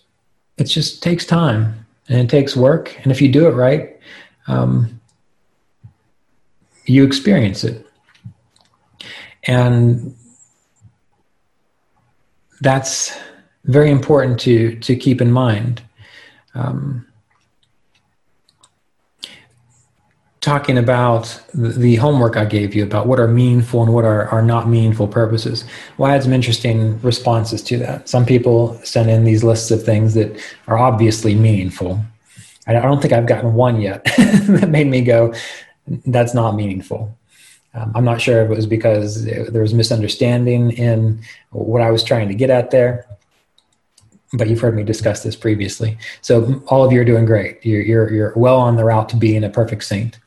it 0.58 0.66
just 0.66 1.02
takes 1.02 1.26
time 1.26 1.86
and 2.10 2.20
it 2.20 2.30
takes 2.30 2.58
work. 2.58 2.94
And 3.04 3.12
if 3.12 3.22
you 3.22 3.32
do 3.32 3.48
it 3.48 3.52
right, 3.52 3.98
um, 4.48 4.99
you 6.90 7.04
experience 7.04 7.64
it. 7.64 7.86
And 9.44 10.16
that's 12.62 13.18
very 13.66 13.92
important 13.92 14.40
to, 14.42 14.76
to 14.80 14.96
keep 14.96 15.22
in 15.22 15.32
mind. 15.32 15.82
Um, 16.56 17.06
talking 20.42 20.78
about 20.78 21.42
the 21.54 21.96
homework 21.98 22.38
I 22.38 22.46
gave 22.46 22.74
you 22.74 22.84
about 22.84 23.08
what 23.08 23.20
are 23.20 23.28
meaningful 23.28 23.84
and 23.84 23.94
what 23.94 24.06
are, 24.06 24.28
are 24.30 24.42
not 24.42 24.68
meaningful 24.70 25.08
purposes. 25.08 25.66
Well, 25.98 26.10
I 26.10 26.14
had 26.14 26.24
some 26.24 26.34
interesting 26.34 27.00
responses 27.02 27.62
to 27.64 27.78
that. 27.80 28.08
Some 28.10 28.26
people 28.26 28.80
send 28.84 29.10
in 29.10 29.26
these 29.26 29.44
lists 29.44 29.70
of 29.70 29.84
things 29.84 30.14
that 30.14 30.42
are 30.68 30.78
obviously 30.78 31.36
meaningful. 31.36 32.04
I 32.68 32.74
don't 32.74 33.02
think 33.02 33.14
I've 33.14 33.26
gotten 33.26 33.54
one 33.54 33.82
yet 33.82 34.04
that 34.18 34.70
made 34.70 34.88
me 34.88 35.02
go, 35.02 35.34
that's 36.06 36.34
not 36.34 36.56
meaningful. 36.56 37.16
Um, 37.74 37.92
I'm 37.96 38.06
not 38.06 38.20
sure 38.20 38.42
if 38.44 38.50
it 38.50 38.56
was 38.56 38.66
because 38.66 39.26
there 39.26 39.62
was 39.62 39.74
misunderstanding 39.74 40.72
in 40.72 41.22
what 41.52 41.82
I 41.82 41.92
was 41.92 42.04
trying 42.04 42.28
to 42.30 42.34
get 42.34 42.50
at 42.50 42.72
there, 42.72 43.06
but 44.34 44.50
you've 44.50 44.60
heard 44.60 44.76
me 44.76 44.84
discuss 44.84 45.22
this 45.24 45.36
previously. 45.36 45.98
So 46.22 46.64
all 46.68 46.84
of 46.84 46.92
you 46.92 47.02
are 47.02 47.06
doing 47.06 47.26
great. 47.26 47.64
You're 47.64 47.82
you're, 47.82 48.12
you're 48.12 48.34
well 48.36 48.60
on 48.60 48.76
the 48.76 48.86
route 48.86 49.10
to 49.10 49.16
being 49.16 49.44
a 49.44 49.50
perfect 49.50 49.84
saint. 49.84 50.18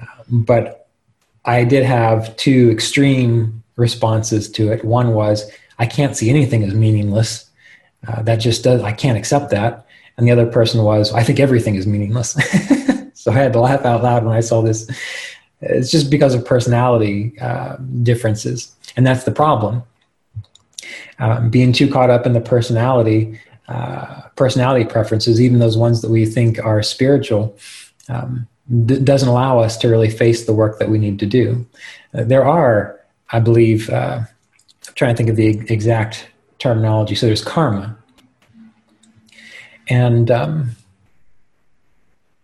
Uh, 0.00 0.06
but 0.28 0.88
I 1.44 1.64
did 1.64 1.84
have 1.84 2.36
two 2.36 2.70
extreme 2.70 3.62
responses 3.76 4.50
to 4.52 4.72
it. 4.72 4.84
One 4.84 5.14
was 5.14 5.50
I 5.78 5.86
can't 5.86 6.16
see 6.16 6.30
anything 6.30 6.62
as 6.64 6.74
meaningless. 6.74 7.48
Uh, 8.06 8.22
that 8.22 8.36
just 8.36 8.64
does. 8.64 8.82
I 8.82 8.92
can't 8.92 9.18
accept 9.18 9.50
that. 9.50 9.86
And 10.16 10.26
the 10.26 10.32
other 10.32 10.46
person 10.46 10.82
was 10.82 11.12
I 11.12 11.22
think 11.22 11.38
everything 11.38 11.76
is 11.76 11.86
meaningless. 11.86 12.34
So 13.22 13.30
I 13.30 13.34
had 13.34 13.52
to 13.52 13.60
laugh 13.60 13.84
out 13.84 14.02
loud 14.02 14.24
when 14.24 14.36
I 14.36 14.40
saw 14.40 14.62
this. 14.62 14.90
It's 15.60 15.92
just 15.92 16.10
because 16.10 16.34
of 16.34 16.44
personality 16.44 17.38
uh, 17.40 17.76
differences, 18.02 18.74
and 18.96 19.06
that's 19.06 19.22
the 19.22 19.30
problem. 19.30 19.84
Um, 21.20 21.48
being 21.48 21.72
too 21.72 21.88
caught 21.88 22.10
up 22.10 22.26
in 22.26 22.32
the 22.32 22.40
personality, 22.40 23.38
uh, 23.68 24.22
personality 24.34 24.84
preferences, 24.84 25.40
even 25.40 25.60
those 25.60 25.78
ones 25.78 26.02
that 26.02 26.10
we 26.10 26.26
think 26.26 26.58
are 26.64 26.82
spiritual, 26.82 27.56
um, 28.08 28.48
d- 28.86 28.98
doesn't 28.98 29.28
allow 29.28 29.60
us 29.60 29.76
to 29.76 29.88
really 29.88 30.10
face 30.10 30.46
the 30.46 30.52
work 30.52 30.80
that 30.80 30.90
we 30.90 30.98
need 30.98 31.20
to 31.20 31.26
do. 31.26 31.64
Uh, 32.12 32.24
there 32.24 32.44
are, 32.44 32.98
I 33.30 33.38
believe, 33.38 33.88
uh, 33.88 34.22
I'm 34.88 34.94
trying 34.96 35.14
to 35.14 35.16
think 35.16 35.30
of 35.30 35.36
the 35.36 35.46
exact 35.72 36.26
terminology. 36.58 37.14
So 37.14 37.26
there's 37.26 37.44
karma, 37.44 37.96
and 39.88 40.28
um, 40.28 40.70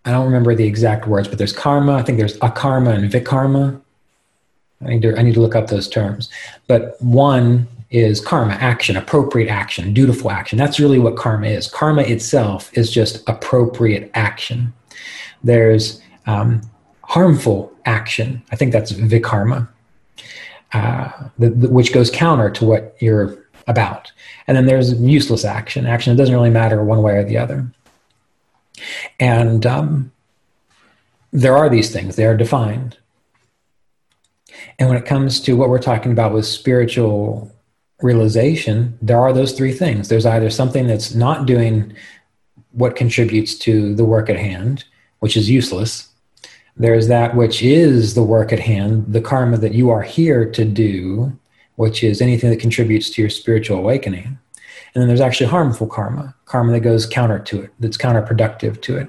I 0.08 0.10
don't 0.10 0.24
remember 0.24 0.54
the 0.54 0.64
exact 0.64 1.06
words, 1.06 1.28
but 1.28 1.36
there's 1.36 1.52
karma. 1.52 1.92
I 1.92 2.02
think 2.02 2.16
there's 2.16 2.38
akarma 2.38 2.94
and 2.94 3.12
vikarma. 3.12 3.78
I 4.82 4.88
need 4.88 5.02
to 5.02 5.18
I 5.18 5.22
need 5.22 5.34
to 5.34 5.40
look 5.40 5.54
up 5.54 5.66
those 5.66 5.86
terms. 5.86 6.30
But 6.66 6.96
one 7.02 7.68
is 7.90 8.18
karma, 8.18 8.54
action, 8.54 8.96
appropriate 8.96 9.50
action, 9.50 9.92
dutiful 9.92 10.30
action. 10.30 10.56
That's 10.56 10.80
really 10.80 10.98
what 10.98 11.16
karma 11.16 11.48
is. 11.48 11.68
Karma 11.68 12.02
itself 12.02 12.70
is 12.72 12.90
just 12.90 13.22
appropriate 13.28 14.10
action. 14.14 14.72
There's 15.44 16.00
um, 16.26 16.62
harmful 17.04 17.70
action. 17.84 18.42
I 18.50 18.56
think 18.56 18.72
that's 18.72 18.92
vikarma, 18.92 19.68
uh, 20.72 21.10
the, 21.38 21.50
the, 21.50 21.68
which 21.68 21.92
goes 21.92 22.10
counter 22.10 22.48
to 22.48 22.64
what 22.64 22.96
you're 23.00 23.46
about. 23.66 24.10
And 24.46 24.56
then 24.56 24.64
there's 24.64 24.98
useless 25.00 25.44
action, 25.44 25.84
action 25.84 26.16
that 26.16 26.22
doesn't 26.22 26.34
really 26.34 26.48
matter 26.48 26.82
one 26.82 27.02
way 27.02 27.16
or 27.16 27.24
the 27.24 27.36
other. 27.36 27.70
And 29.18 29.66
um, 29.66 30.12
there 31.32 31.56
are 31.56 31.68
these 31.68 31.92
things, 31.92 32.16
they 32.16 32.26
are 32.26 32.36
defined. 32.36 32.96
And 34.78 34.88
when 34.88 34.98
it 34.98 35.06
comes 35.06 35.40
to 35.40 35.56
what 35.56 35.68
we're 35.68 35.78
talking 35.78 36.12
about 36.12 36.32
with 36.32 36.46
spiritual 36.46 37.52
realization, 38.00 38.98
there 39.02 39.18
are 39.18 39.32
those 39.32 39.52
three 39.52 39.72
things. 39.72 40.08
There's 40.08 40.26
either 40.26 40.50
something 40.50 40.86
that's 40.86 41.14
not 41.14 41.46
doing 41.46 41.94
what 42.72 42.96
contributes 42.96 43.56
to 43.58 43.94
the 43.94 44.04
work 44.04 44.30
at 44.30 44.36
hand, 44.36 44.84
which 45.18 45.36
is 45.36 45.50
useless. 45.50 46.08
There's 46.76 47.08
that 47.08 47.34
which 47.34 47.62
is 47.62 48.14
the 48.14 48.22
work 48.22 48.52
at 48.52 48.60
hand, 48.60 49.12
the 49.12 49.20
karma 49.20 49.56
that 49.58 49.74
you 49.74 49.90
are 49.90 50.02
here 50.02 50.48
to 50.52 50.64
do, 50.64 51.36
which 51.74 52.04
is 52.04 52.20
anything 52.20 52.50
that 52.50 52.60
contributes 52.60 53.10
to 53.10 53.22
your 53.22 53.30
spiritual 53.30 53.78
awakening. 53.78 54.38
And 54.98 55.02
then 55.04 55.06
there's 55.06 55.20
actually 55.20 55.46
harmful 55.46 55.86
karma, 55.86 56.34
karma 56.46 56.72
that 56.72 56.80
goes 56.80 57.06
counter 57.06 57.38
to 57.38 57.62
it, 57.62 57.72
that's 57.78 57.96
counterproductive 57.96 58.82
to 58.82 58.96
it. 58.96 59.08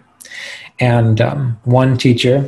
And 0.80 1.20
um, 1.20 1.60
one 1.64 1.98
teacher 1.98 2.48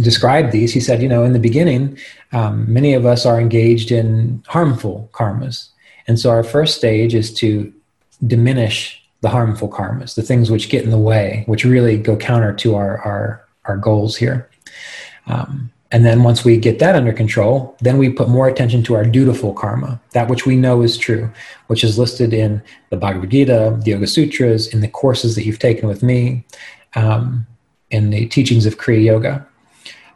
described 0.00 0.52
these. 0.52 0.72
He 0.72 0.78
said, 0.78 1.02
you 1.02 1.08
know, 1.08 1.24
in 1.24 1.32
the 1.32 1.40
beginning, 1.40 1.98
um, 2.30 2.72
many 2.72 2.94
of 2.94 3.04
us 3.04 3.26
are 3.26 3.40
engaged 3.40 3.90
in 3.90 4.44
harmful 4.46 5.10
karmas. 5.12 5.70
And 6.06 6.16
so 6.16 6.30
our 6.30 6.44
first 6.44 6.76
stage 6.76 7.12
is 7.12 7.34
to 7.34 7.72
diminish 8.24 9.02
the 9.22 9.28
harmful 9.28 9.68
karmas, 9.68 10.14
the 10.14 10.22
things 10.22 10.48
which 10.48 10.68
get 10.68 10.84
in 10.84 10.90
the 10.90 10.96
way, 10.96 11.42
which 11.46 11.64
really 11.64 11.98
go 11.98 12.16
counter 12.16 12.52
to 12.52 12.76
our, 12.76 12.98
our, 12.98 13.44
our 13.64 13.76
goals 13.76 14.14
here. 14.14 14.48
Um, 15.26 15.72
and 15.90 16.04
then 16.04 16.22
once 16.22 16.44
we 16.44 16.58
get 16.58 16.78
that 16.80 16.94
under 16.94 17.12
control, 17.12 17.74
then 17.80 17.96
we 17.96 18.10
put 18.10 18.28
more 18.28 18.46
attention 18.46 18.82
to 18.84 18.94
our 18.94 19.04
dutiful 19.04 19.54
karma, 19.54 20.00
that 20.12 20.28
which 20.28 20.44
we 20.44 20.54
know 20.54 20.82
is 20.82 20.98
true, 20.98 21.30
which 21.68 21.82
is 21.82 21.98
listed 21.98 22.34
in 22.34 22.62
the 22.90 22.96
Bhagavad 22.96 23.30
Gita, 23.30 23.78
the 23.82 23.90
Yoga 23.92 24.06
Sutras, 24.06 24.66
in 24.66 24.80
the 24.80 24.88
courses 24.88 25.34
that 25.34 25.44
you've 25.44 25.58
taken 25.58 25.88
with 25.88 26.02
me, 26.02 26.44
um, 26.94 27.46
in 27.90 28.10
the 28.10 28.26
teachings 28.26 28.66
of 28.66 28.76
Kriya 28.76 29.02
Yoga. 29.02 29.46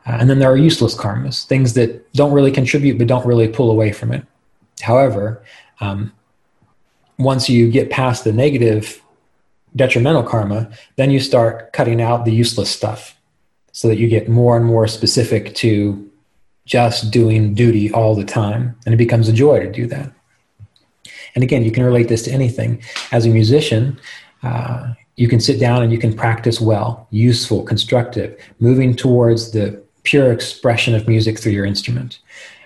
Uh, 0.06 0.18
and 0.20 0.28
then 0.28 0.40
there 0.40 0.50
are 0.50 0.58
useless 0.58 0.94
karmas, 0.94 1.46
things 1.46 1.72
that 1.72 2.12
don't 2.12 2.32
really 2.32 2.52
contribute 2.52 2.98
but 2.98 3.06
don't 3.06 3.24
really 3.24 3.48
pull 3.48 3.70
away 3.70 3.92
from 3.92 4.12
it. 4.12 4.26
However, 4.82 5.42
um, 5.80 6.12
once 7.18 7.48
you 7.48 7.70
get 7.70 7.88
past 7.88 8.24
the 8.24 8.32
negative, 8.32 9.00
detrimental 9.74 10.22
karma, 10.22 10.70
then 10.96 11.10
you 11.10 11.20
start 11.20 11.72
cutting 11.72 12.02
out 12.02 12.26
the 12.26 12.32
useless 12.32 12.70
stuff 12.70 13.16
so 13.72 13.88
that 13.88 13.98
you 13.98 14.08
get 14.08 14.28
more 14.28 14.56
and 14.56 14.64
more 14.64 14.86
specific 14.86 15.54
to 15.56 16.10
just 16.64 17.10
doing 17.10 17.54
duty 17.54 17.90
all 17.92 18.14
the 18.14 18.24
time. 18.24 18.76
And 18.84 18.94
it 18.94 18.98
becomes 18.98 19.28
a 19.28 19.32
joy 19.32 19.60
to 19.60 19.72
do 19.72 19.86
that. 19.88 20.12
And 21.34 21.42
again, 21.42 21.64
you 21.64 21.72
can 21.72 21.82
relate 21.82 22.08
this 22.08 22.22
to 22.24 22.30
anything. 22.30 22.82
As 23.10 23.26
a 23.26 23.30
musician, 23.30 23.98
uh, 24.42 24.92
you 25.16 25.28
can 25.28 25.40
sit 25.40 25.58
down 25.58 25.82
and 25.82 25.92
you 25.92 25.98
can 25.98 26.14
practice 26.14 26.60
well, 26.60 27.06
useful, 27.10 27.62
constructive, 27.62 28.38
moving 28.60 28.94
towards 28.94 29.52
the 29.52 29.82
pure 30.02 30.32
expression 30.32 30.94
of 30.94 31.08
music 31.08 31.38
through 31.38 31.52
your 31.52 31.64
instrument. 31.64 32.18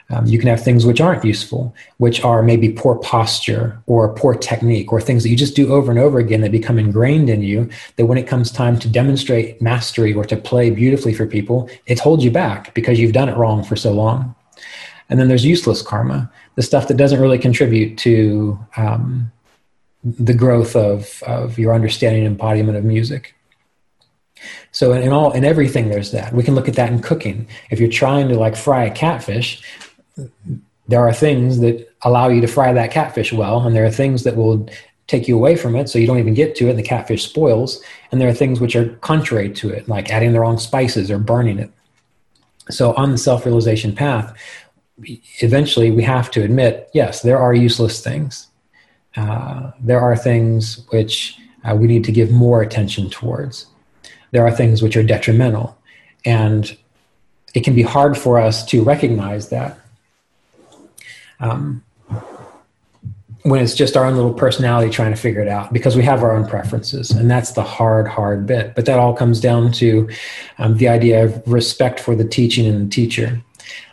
Um, 0.08 0.26
you 0.26 0.38
can 0.38 0.48
have 0.48 0.62
things 0.62 0.86
which 0.86 1.00
aren't 1.00 1.24
useful, 1.24 1.74
which 1.96 2.22
are 2.22 2.42
maybe 2.42 2.68
poor 2.68 2.94
posture 2.96 3.82
or 3.86 4.14
poor 4.14 4.34
technique 4.34 4.92
or 4.92 5.00
things 5.00 5.24
that 5.24 5.30
you 5.30 5.36
just 5.36 5.56
do 5.56 5.72
over 5.72 5.90
and 5.90 5.98
over 5.98 6.18
again 6.18 6.42
that 6.42 6.52
become 6.52 6.78
ingrained 6.78 7.28
in 7.28 7.42
you. 7.42 7.68
That 7.96 8.06
when 8.06 8.18
it 8.18 8.28
comes 8.28 8.52
time 8.52 8.78
to 8.78 8.88
demonstrate 8.88 9.60
mastery 9.60 10.14
or 10.14 10.24
to 10.24 10.36
play 10.36 10.70
beautifully 10.70 11.12
for 11.12 11.26
people, 11.26 11.68
it 11.86 11.98
holds 11.98 12.24
you 12.24 12.30
back 12.30 12.72
because 12.72 13.00
you've 13.00 13.12
done 13.12 13.28
it 13.28 13.36
wrong 13.36 13.64
for 13.64 13.74
so 13.74 13.92
long. 13.92 14.34
And 15.08 15.18
then 15.18 15.28
there's 15.28 15.44
useless 15.44 15.82
karma, 15.82 16.30
the 16.54 16.62
stuff 16.62 16.88
that 16.88 16.96
doesn't 16.96 17.20
really 17.20 17.38
contribute 17.38 17.98
to 17.98 18.58
um, 18.76 19.32
the 20.04 20.34
growth 20.34 20.76
of, 20.76 21.22
of 21.24 21.58
your 21.58 21.74
understanding 21.74 22.24
and 22.24 22.32
embodiment 22.32 22.78
of 22.78 22.84
music. 22.84 23.34
So 24.70 24.92
in, 24.92 25.02
in 25.02 25.12
all 25.12 25.32
in 25.32 25.44
everything 25.44 25.88
there's 25.88 26.12
that. 26.12 26.32
We 26.32 26.42
can 26.42 26.54
look 26.54 26.68
at 26.68 26.74
that 26.74 26.92
in 26.92 27.00
cooking. 27.00 27.48
If 27.70 27.80
you're 27.80 27.90
trying 27.90 28.28
to 28.28 28.38
like 28.38 28.56
fry 28.56 28.84
a 28.84 28.90
catfish, 28.90 29.62
there 30.88 31.00
are 31.00 31.12
things 31.12 31.60
that 31.60 31.92
allow 32.02 32.28
you 32.28 32.40
to 32.40 32.46
fry 32.46 32.72
that 32.72 32.90
catfish 32.90 33.32
well, 33.32 33.66
and 33.66 33.74
there 33.74 33.84
are 33.84 33.90
things 33.90 34.24
that 34.24 34.36
will 34.36 34.68
take 35.06 35.28
you 35.28 35.36
away 35.36 35.56
from 35.56 35.76
it 35.76 35.88
so 35.88 35.98
you 35.98 36.06
don't 36.06 36.18
even 36.18 36.34
get 36.34 36.56
to 36.56 36.66
it 36.66 36.70
and 36.70 36.78
the 36.78 36.82
catfish 36.82 37.24
spoils. 37.24 37.80
And 38.10 38.20
there 38.20 38.28
are 38.28 38.34
things 38.34 38.60
which 38.60 38.74
are 38.74 38.88
contrary 38.96 39.50
to 39.52 39.70
it, 39.70 39.88
like 39.88 40.10
adding 40.10 40.32
the 40.32 40.40
wrong 40.40 40.58
spices 40.58 41.10
or 41.10 41.18
burning 41.18 41.58
it. 41.58 41.70
So 42.70 42.94
on 42.94 43.12
the 43.12 43.18
self 43.18 43.44
realization 43.44 43.94
path, 43.94 44.34
eventually 45.40 45.90
we 45.90 46.02
have 46.02 46.30
to 46.32 46.42
admit 46.42 46.90
yes, 46.92 47.22
there 47.22 47.38
are 47.38 47.54
useless 47.54 48.02
things. 48.02 48.48
Uh, 49.16 49.70
there 49.80 50.00
are 50.00 50.16
things 50.16 50.84
which 50.90 51.38
uh, 51.64 51.74
we 51.74 51.86
need 51.86 52.04
to 52.04 52.12
give 52.12 52.30
more 52.30 52.62
attention 52.62 53.08
towards. 53.08 53.66
There 54.32 54.44
are 54.44 54.50
things 54.50 54.82
which 54.82 54.96
are 54.96 55.02
detrimental. 55.02 55.78
And 56.24 56.76
it 57.54 57.64
can 57.64 57.74
be 57.74 57.82
hard 57.82 58.18
for 58.18 58.38
us 58.38 58.66
to 58.66 58.82
recognize 58.82 59.48
that 59.50 59.78
um, 61.40 61.82
when 63.42 63.62
it's 63.62 63.74
just 63.74 63.96
our 63.96 64.04
own 64.04 64.16
little 64.16 64.34
personality 64.34 64.90
trying 64.90 65.12
to 65.12 65.16
figure 65.16 65.40
it 65.40 65.48
out 65.48 65.72
because 65.72 65.96
we 65.96 66.02
have 66.02 66.22
our 66.22 66.34
own 66.34 66.46
preferences 66.48 67.10
and 67.12 67.30
that's 67.30 67.52
the 67.52 67.62
hard 67.62 68.08
hard 68.08 68.46
bit. 68.46 68.74
But 68.74 68.86
that 68.86 68.98
all 68.98 69.14
comes 69.14 69.40
down 69.40 69.72
to 69.72 70.08
um, 70.58 70.76
the 70.78 70.88
idea 70.88 71.24
of 71.24 71.42
respect 71.46 72.00
for 72.00 72.16
the 72.16 72.24
teaching 72.24 72.66
and 72.66 72.86
the 72.86 72.90
teacher. 72.90 73.40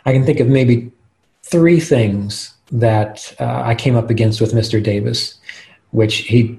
I 0.06 0.12
can 0.12 0.24
think 0.26 0.40
of 0.40 0.48
maybe 0.48 0.90
three 1.44 1.78
things 1.78 2.54
that 2.72 3.34
uh, 3.38 3.62
i 3.64 3.74
came 3.74 3.94
up 3.94 4.08
against 4.08 4.40
with 4.40 4.52
mr 4.52 4.82
davis 4.82 5.38
which 5.90 6.16
he 6.16 6.58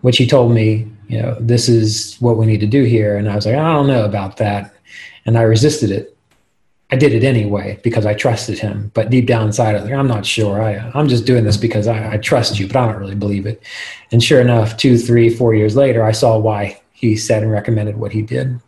which 0.00 0.18
he 0.18 0.26
told 0.26 0.52
me 0.52 0.86
you 1.08 1.22
know 1.22 1.36
this 1.40 1.68
is 1.68 2.16
what 2.20 2.36
we 2.36 2.46
need 2.46 2.60
to 2.60 2.66
do 2.66 2.84
here. 2.84 3.16
And 3.16 3.28
i 3.28 3.34
was 3.34 3.46
like 3.46 3.54
i 3.54 3.72
don't 3.72 3.86
know 3.86 4.04
about 4.04 4.36
that. 4.38 4.74
And 5.26 5.38
i 5.38 5.42
resisted 5.42 5.90
it 5.90 6.13
I 6.90 6.96
did 6.96 7.12
it 7.12 7.24
anyway 7.24 7.80
because 7.82 8.06
I 8.06 8.14
trusted 8.14 8.58
him. 8.58 8.90
But 8.94 9.10
deep 9.10 9.26
down 9.26 9.46
inside, 9.46 9.70
I 9.70 9.80
was 9.80 9.84
like, 9.84 9.94
I'm 9.94 10.06
not 10.06 10.26
sure. 10.26 10.62
I, 10.62 10.90
I'm 10.94 11.08
just 11.08 11.24
doing 11.24 11.44
this 11.44 11.56
because 11.56 11.86
I, 11.86 12.12
I 12.12 12.16
trust 12.18 12.58
you, 12.58 12.66
but 12.66 12.76
I 12.76 12.86
don't 12.86 13.00
really 13.00 13.14
believe 13.14 13.46
it. 13.46 13.62
And 14.12 14.22
sure 14.22 14.40
enough, 14.40 14.76
two, 14.76 14.98
three, 14.98 15.30
four 15.30 15.54
years 15.54 15.76
later, 15.76 16.04
I 16.04 16.12
saw 16.12 16.38
why 16.38 16.80
he 16.92 17.16
said 17.16 17.42
and 17.42 17.50
recommended 17.50 17.96
what 17.96 18.12
he 18.12 18.22
did. 18.22 18.60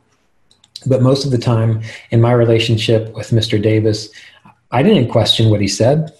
But 0.86 1.02
most 1.02 1.24
of 1.24 1.30
the 1.30 1.38
time 1.38 1.82
in 2.10 2.20
my 2.20 2.32
relationship 2.32 3.14
with 3.14 3.30
Mr. 3.30 3.60
Davis, 3.60 4.08
I 4.70 4.82
didn't 4.82 5.08
question 5.08 5.50
what 5.50 5.60
he 5.60 5.68
said. 5.68 6.12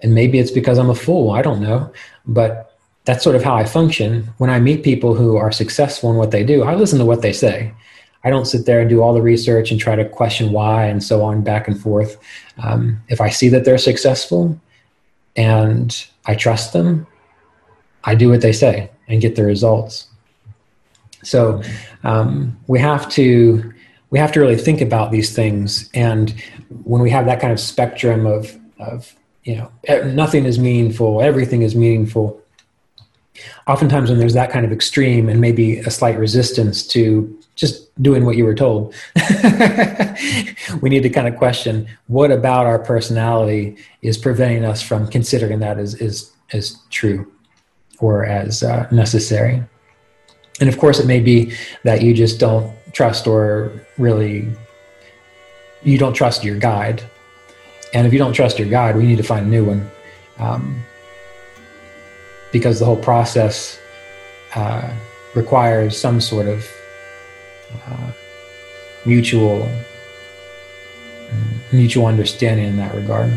And 0.00 0.14
maybe 0.14 0.38
it's 0.38 0.50
because 0.50 0.78
I'm 0.78 0.90
a 0.90 0.94
fool. 0.94 1.30
I 1.30 1.42
don't 1.42 1.60
know. 1.60 1.92
But 2.26 2.76
that's 3.04 3.24
sort 3.24 3.36
of 3.36 3.42
how 3.42 3.54
I 3.54 3.64
function. 3.64 4.28
When 4.38 4.50
I 4.50 4.60
meet 4.60 4.84
people 4.84 5.14
who 5.14 5.36
are 5.36 5.52
successful 5.52 6.10
in 6.10 6.16
what 6.16 6.30
they 6.30 6.44
do, 6.44 6.62
I 6.62 6.74
listen 6.74 6.98
to 6.98 7.04
what 7.04 7.22
they 7.22 7.32
say. 7.32 7.72
I 8.24 8.30
don't 8.30 8.46
sit 8.46 8.66
there 8.66 8.80
and 8.80 8.88
do 8.88 9.02
all 9.02 9.14
the 9.14 9.22
research 9.22 9.70
and 9.70 9.80
try 9.80 9.96
to 9.96 10.08
question 10.08 10.52
why 10.52 10.86
and 10.86 11.02
so 11.02 11.22
on 11.22 11.42
back 11.42 11.66
and 11.66 11.80
forth. 11.80 12.18
Um, 12.62 13.02
if 13.08 13.20
I 13.20 13.30
see 13.30 13.48
that 13.48 13.64
they're 13.64 13.78
successful 13.78 14.58
and 15.36 16.06
I 16.26 16.34
trust 16.34 16.72
them, 16.72 17.06
I 18.04 18.14
do 18.14 18.30
what 18.30 18.40
they 18.40 18.52
say 18.52 18.90
and 19.08 19.20
get 19.20 19.36
the 19.36 19.44
results. 19.44 20.06
So 21.22 21.62
um, 22.04 22.58
we 22.66 22.78
have 22.80 23.08
to 23.10 23.72
we 24.10 24.18
have 24.18 24.32
to 24.32 24.40
really 24.40 24.56
think 24.56 24.82
about 24.82 25.10
these 25.10 25.34
things, 25.34 25.88
and 25.94 26.34
when 26.84 27.00
we 27.00 27.10
have 27.10 27.24
that 27.26 27.40
kind 27.40 27.52
of 27.52 27.58
spectrum 27.58 28.26
of 28.26 28.58
of 28.78 29.14
you 29.44 29.56
know 29.56 29.70
nothing 30.04 30.44
is 30.44 30.58
meaningful, 30.58 31.22
everything 31.22 31.62
is 31.62 31.74
meaningful. 31.74 32.41
Oftentimes 33.66 34.10
when 34.10 34.18
there's 34.18 34.34
that 34.34 34.50
kind 34.50 34.64
of 34.64 34.72
extreme 34.72 35.28
and 35.28 35.40
maybe 35.40 35.78
a 35.80 35.90
slight 35.90 36.18
resistance 36.18 36.86
to 36.86 37.38
just 37.54 37.88
doing 38.02 38.24
what 38.24 38.36
you 38.36 38.44
were 38.44 38.54
told 38.54 38.94
we 40.80 40.88
need 40.88 41.02
to 41.02 41.10
kind 41.10 41.28
of 41.28 41.36
question 41.36 41.86
what 42.06 42.30
about 42.30 42.66
our 42.66 42.78
personality 42.78 43.76
is 44.00 44.16
preventing 44.16 44.64
us 44.64 44.80
from 44.82 45.06
considering 45.08 45.60
that 45.60 45.78
as 45.78 45.94
is 45.94 46.32
as 46.52 46.76
true 46.90 47.30
or 47.98 48.24
as 48.24 48.62
uh, 48.62 48.86
necessary. 48.90 49.62
And 50.60 50.68
of 50.68 50.78
course 50.78 50.98
it 50.98 51.06
may 51.06 51.20
be 51.20 51.54
that 51.84 52.02
you 52.02 52.12
just 52.14 52.38
don't 52.38 52.74
trust 52.92 53.26
or 53.26 53.72
really 53.96 54.48
you 55.82 55.98
don't 55.98 56.12
trust 56.12 56.44
your 56.44 56.58
guide. 56.58 57.02
And 57.94 58.06
if 58.06 58.12
you 58.12 58.18
don't 58.18 58.32
trust 58.32 58.58
your 58.58 58.68
guide 58.68 58.96
we 58.96 59.06
need 59.06 59.16
to 59.16 59.22
find 59.22 59.46
a 59.46 59.48
new 59.48 59.64
one. 59.64 59.90
Um, 60.38 60.82
because 62.52 62.78
the 62.78 62.84
whole 62.84 62.96
process 62.96 63.80
uh, 64.54 64.88
requires 65.34 65.98
some 65.98 66.20
sort 66.20 66.46
of 66.46 66.64
uh, 67.86 68.12
mutual 69.04 69.68
mutual 71.72 72.06
understanding 72.06 72.66
in 72.66 72.76
that 72.76 72.94
regard. 72.94 73.32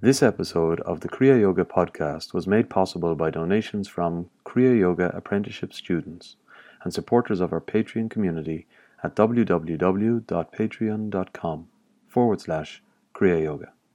This 0.00 0.22
episode 0.22 0.80
of 0.80 1.00
the 1.00 1.08
Kriya 1.08 1.40
Yoga 1.40 1.64
podcast 1.64 2.34
was 2.34 2.46
made 2.46 2.68
possible 2.68 3.14
by 3.14 3.30
donations 3.30 3.88
from 3.88 4.28
Kriya 4.44 4.78
Yoga 4.78 5.10
apprenticeship 5.16 5.72
students 5.72 6.36
and 6.82 6.92
supporters 6.92 7.40
of 7.40 7.52
our 7.52 7.60
Patreon 7.60 8.10
community 8.10 8.66
at 9.02 9.14
www.patreon.com 9.14 11.68
forward 12.08 12.40
slash 12.40 12.82
Kriya 13.14 13.42
Yoga. 13.42 13.73